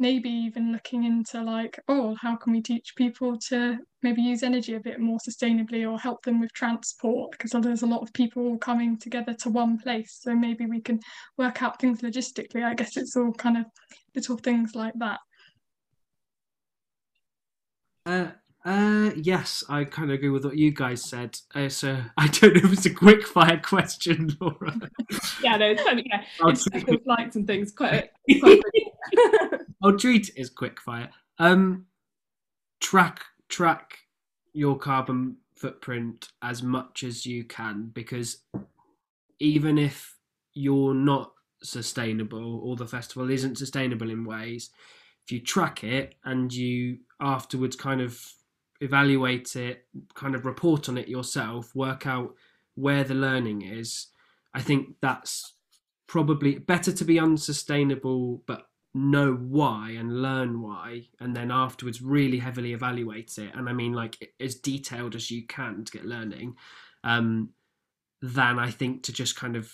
[0.02, 4.74] maybe even looking into like, oh, how can we teach people to maybe use energy
[4.74, 7.30] a bit more sustainably or help them with transport?
[7.30, 10.18] Because there's a lot of people coming together to one place.
[10.20, 10.98] So maybe we can
[11.38, 12.64] work out things logistically.
[12.64, 13.66] I guess it's all kind of
[14.16, 15.20] little things like that.
[18.04, 18.26] Uh,
[18.64, 21.38] uh, yes, I kind of agree with what you guys said.
[21.54, 24.74] Uh, so I don't know if it's a quick fire question, Laura.
[25.44, 27.70] yeah, no, it's kind yeah, it's like flights and things.
[27.70, 28.10] Quite.
[28.40, 28.60] quite
[29.82, 31.10] I'll treat it as quick fire.
[31.38, 31.86] Um,
[32.80, 33.98] track track
[34.52, 38.38] your carbon footprint as much as you can because
[39.38, 40.16] even if
[40.54, 44.70] you're not sustainable or the festival isn't sustainable in ways
[45.24, 48.20] if you track it and you afterwards kind of
[48.80, 52.34] evaluate it, kind of report on it yourself, work out
[52.74, 54.08] where the learning is.
[54.54, 55.54] I think that's
[56.08, 62.38] probably better to be unsustainable, but know why and learn why, and then afterwards really
[62.38, 63.54] heavily evaluate it.
[63.54, 66.56] And I mean, like as detailed as you can to get learning,
[67.04, 67.50] um,
[68.20, 69.72] than I think to just kind of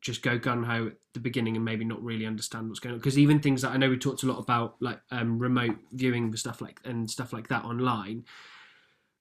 [0.00, 2.98] just go gun ho at the beginning and maybe not really understand what's going on.
[2.98, 6.34] Because even things that I know we talked a lot about, like um, remote viewing
[6.36, 8.24] stuff like and stuff like that online.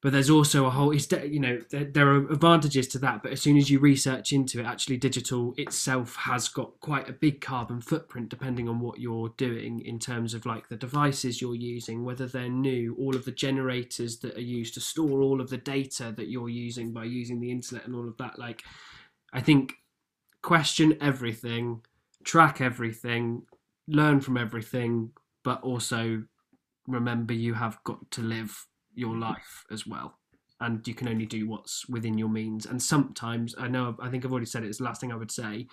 [0.01, 3.21] But there's also a whole, you know, there, there are advantages to that.
[3.21, 7.13] But as soon as you research into it, actually, digital itself has got quite a
[7.13, 11.53] big carbon footprint, depending on what you're doing in terms of like the devices you're
[11.53, 15.49] using, whether they're new, all of the generators that are used to store all of
[15.49, 18.39] the data that you're using by using the internet and all of that.
[18.39, 18.63] Like,
[19.33, 19.73] I think
[20.41, 21.81] question everything,
[22.23, 23.43] track everything,
[23.85, 25.11] learn from everything,
[25.43, 26.23] but also
[26.87, 28.65] remember you have got to live
[28.99, 30.17] your life as well.
[30.61, 32.65] And you can only do what's within your means.
[32.65, 35.15] And sometimes, I know, I think I've already said it, it's the last thing I
[35.15, 35.67] would say.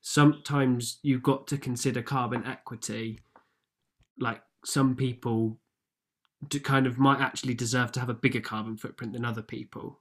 [0.00, 3.20] Sometimes you've got to consider carbon equity.
[4.18, 5.58] Like some people
[6.48, 10.00] do kind of might actually deserve to have a bigger carbon footprint than other people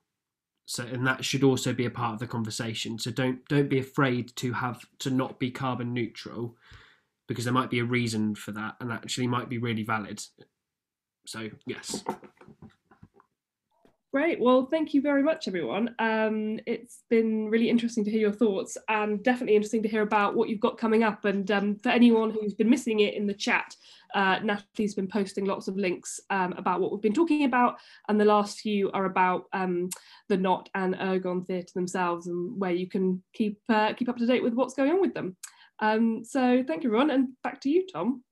[0.65, 3.79] so and that should also be a part of the conversation so don't don't be
[3.79, 6.55] afraid to have to not be carbon neutral
[7.27, 10.21] because there might be a reason for that and actually might be really valid
[11.25, 12.03] so yes
[14.13, 14.39] Great.
[14.39, 15.95] Well, thank you very much, everyone.
[15.97, 20.35] Um, it's been really interesting to hear your thoughts and definitely interesting to hear about
[20.35, 21.25] what you've got coming up.
[21.25, 23.75] And um, for anyone who's been missing it in the chat,
[24.13, 27.77] uh, Natalie's been posting lots of links um, about what we've been talking about.
[28.07, 29.89] And the last few are about um,
[30.29, 34.27] the Knot and Ergon Theatre themselves and where you can keep, uh, keep up to
[34.27, 35.35] date with what's going on with them.
[35.79, 37.09] Um, so thank you, everyone.
[37.09, 38.23] And back to you, Tom.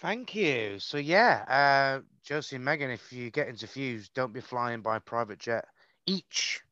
[0.00, 0.78] Thank you.
[0.78, 4.98] So yeah, uh, Josie and Megan, if you get into Fuse, don't be flying by
[4.98, 5.66] private jet
[6.06, 6.62] each,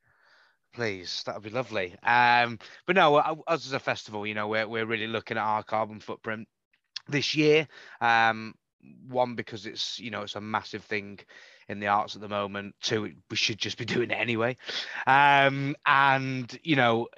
[0.72, 1.22] please.
[1.26, 1.94] That would be lovely.
[2.02, 5.62] Um, but no, us as a festival, you know, we're we're really looking at our
[5.62, 6.48] carbon footprint
[7.06, 7.68] this year.
[8.00, 8.54] Um,
[9.08, 11.18] one because it's you know it's a massive thing
[11.68, 12.76] in the arts at the moment.
[12.80, 14.56] Two, we should just be doing it anyway.
[15.06, 17.08] Um, and you know,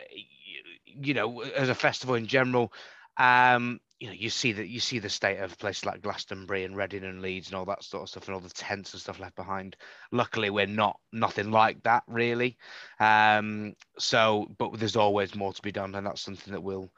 [0.85, 2.73] you know, as a festival in general,
[3.17, 6.75] um, you know, you see that you see the state of places like Glastonbury and
[6.75, 9.21] Reading and Leeds and all that sort of stuff and all the tents and stuff
[9.21, 9.77] left behind.
[10.11, 12.57] Luckily, we're not nothing like that really.
[12.99, 16.91] Um, so, but there's always more to be done, and that's something that will,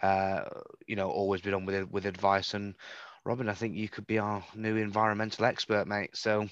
[0.00, 0.44] uh,
[0.86, 2.76] you know, always be done with with advice and
[3.24, 6.14] Robin, I think you could be our new environmental expert, mate.
[6.14, 6.46] So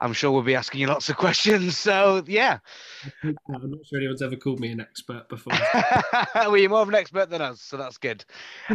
[0.00, 1.76] I'm sure we'll be asking you lots of questions.
[1.76, 2.58] So yeah.
[3.22, 5.52] I'm not sure anyone's ever called me an expert before.
[6.34, 8.24] well, you're more of an expert than us, so that's good.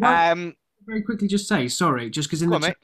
[0.04, 2.78] Um, very quickly just say sorry, just because in the chat,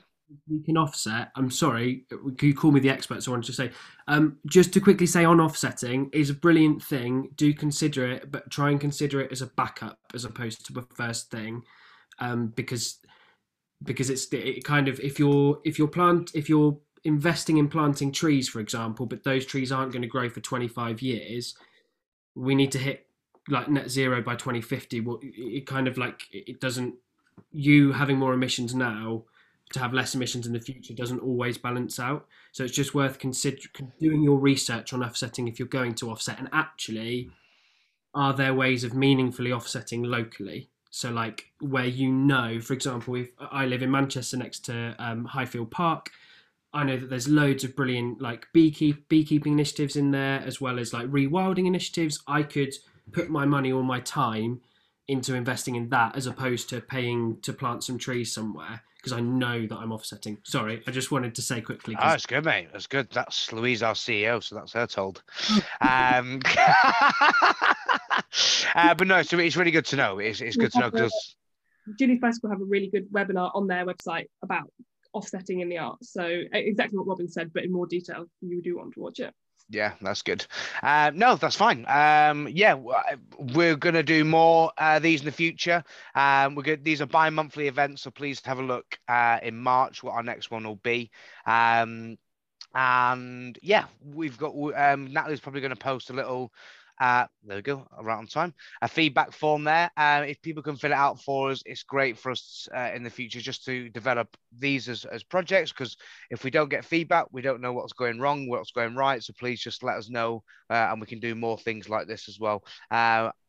[0.49, 1.29] we can offset.
[1.35, 3.71] I'm sorry, Can you call me the expert, so I want to say,
[4.07, 7.29] um, just to quickly say on offsetting is a brilliant thing.
[7.35, 10.85] Do consider it, but try and consider it as a backup as opposed to the
[10.95, 11.63] first thing,
[12.19, 12.99] um, because
[13.83, 18.11] because it's it kind of if you're if you're plant if you're investing in planting
[18.11, 21.55] trees, for example, but those trees aren't going to grow for 25 years,
[22.35, 23.05] we need to hit
[23.47, 25.01] like net zero by 2050.
[25.01, 26.95] Well, it kind of like it doesn't
[27.51, 29.23] you having more emissions now
[29.73, 32.25] to have less emissions in the future doesn't always balance out.
[32.51, 33.61] So it's just worth consider
[33.99, 37.29] doing your research on offsetting if you're going to offset, and actually,
[38.13, 40.69] are there ways of meaningfully offsetting locally?
[40.97, 45.25] So like where you know, for example, if I live in Manchester next to um,
[45.25, 46.09] Highfield Park,
[46.73, 50.79] I know that there's loads of brilliant like beekeep beekeeping initiatives in there, as well
[50.79, 52.23] as like rewilding initiatives.
[52.27, 52.73] I could
[53.11, 54.61] put my money or my time
[55.07, 59.21] into investing in that as opposed to paying to plant some trees somewhere because I
[59.21, 60.39] know that I'm offsetting.
[60.43, 61.95] Sorry, I just wanted to say quickly.
[61.97, 62.69] Oh, that's good, mate.
[62.73, 63.07] That's good.
[63.11, 65.21] That's Louise, our CEO, so that's her told.
[65.79, 66.41] Um,
[68.75, 70.19] uh, but no, so it's really good to know.
[70.19, 71.35] It's, it's good to know because
[71.97, 74.71] Julie's Bicycle have a really good webinar on their website about
[75.13, 76.11] offsetting in the arts.
[76.11, 79.19] So e- exactly what Robin said, but in more detail, you do want to watch
[79.19, 79.33] it.
[79.69, 80.45] yeah, that's good.
[80.81, 81.85] Uh, no, that's fine.
[81.87, 82.75] Um, yeah,
[83.37, 85.83] we're gonna do more uh, these in the future.
[86.15, 86.83] Um, we're good.
[86.83, 90.51] These are bi-monthly events, so please have a look uh, in March what our next
[90.51, 91.11] one will be.
[91.45, 92.17] Um,
[92.73, 96.53] and yeah, we've got um, Natalie's probably going to post a little.
[96.99, 98.53] Uh, there we go, right on time.
[98.81, 99.91] A feedback form there.
[99.95, 103.03] Uh, if people can fill it out for us, it's great for us uh, in
[103.03, 105.71] the future just to develop these as, as projects.
[105.71, 105.95] Because
[106.31, 109.21] if we don't get feedback, we don't know what's going wrong, what's going right.
[109.23, 112.27] So please just let us know, uh, and we can do more things like this
[112.27, 112.63] as well.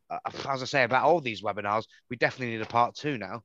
[0.09, 0.17] Uh,
[0.49, 3.41] as I say about all these webinars, we definitely need a part two now.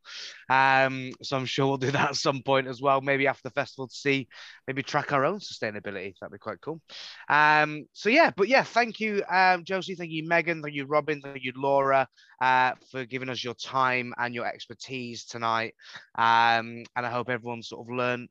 [0.49, 3.55] Um, so I'm sure we'll do that at some point as well, maybe after the
[3.55, 4.29] festival to see,
[4.67, 6.15] maybe track our own sustainability.
[6.21, 6.81] That'd be quite cool.
[7.29, 9.95] Um, so yeah, but yeah, thank you, um, Josie.
[9.95, 10.63] Thank you, Megan.
[10.63, 11.21] Thank you, Robin.
[11.21, 12.09] Thank you, Laura,
[12.41, 15.75] uh, for giving us your time and your expertise tonight.
[16.17, 18.29] Um, and I hope everyone sort of learned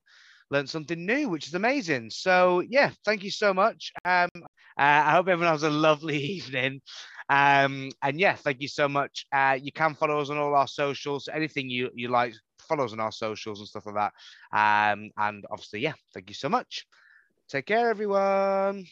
[0.51, 2.09] learned something new, which is amazing.
[2.11, 3.91] So yeah, thank you so much.
[4.05, 4.41] Um, uh,
[4.77, 6.81] I hope everyone has a lovely evening.
[7.29, 9.25] Um, and yeah, thank you so much.
[9.31, 11.29] Uh, you can follow us on all our socials.
[11.31, 14.13] Anything you, you like, follow us on our socials and stuff like that.
[14.93, 16.85] Um, and obviously, yeah, thank you so much.
[17.49, 18.85] Take care, everyone.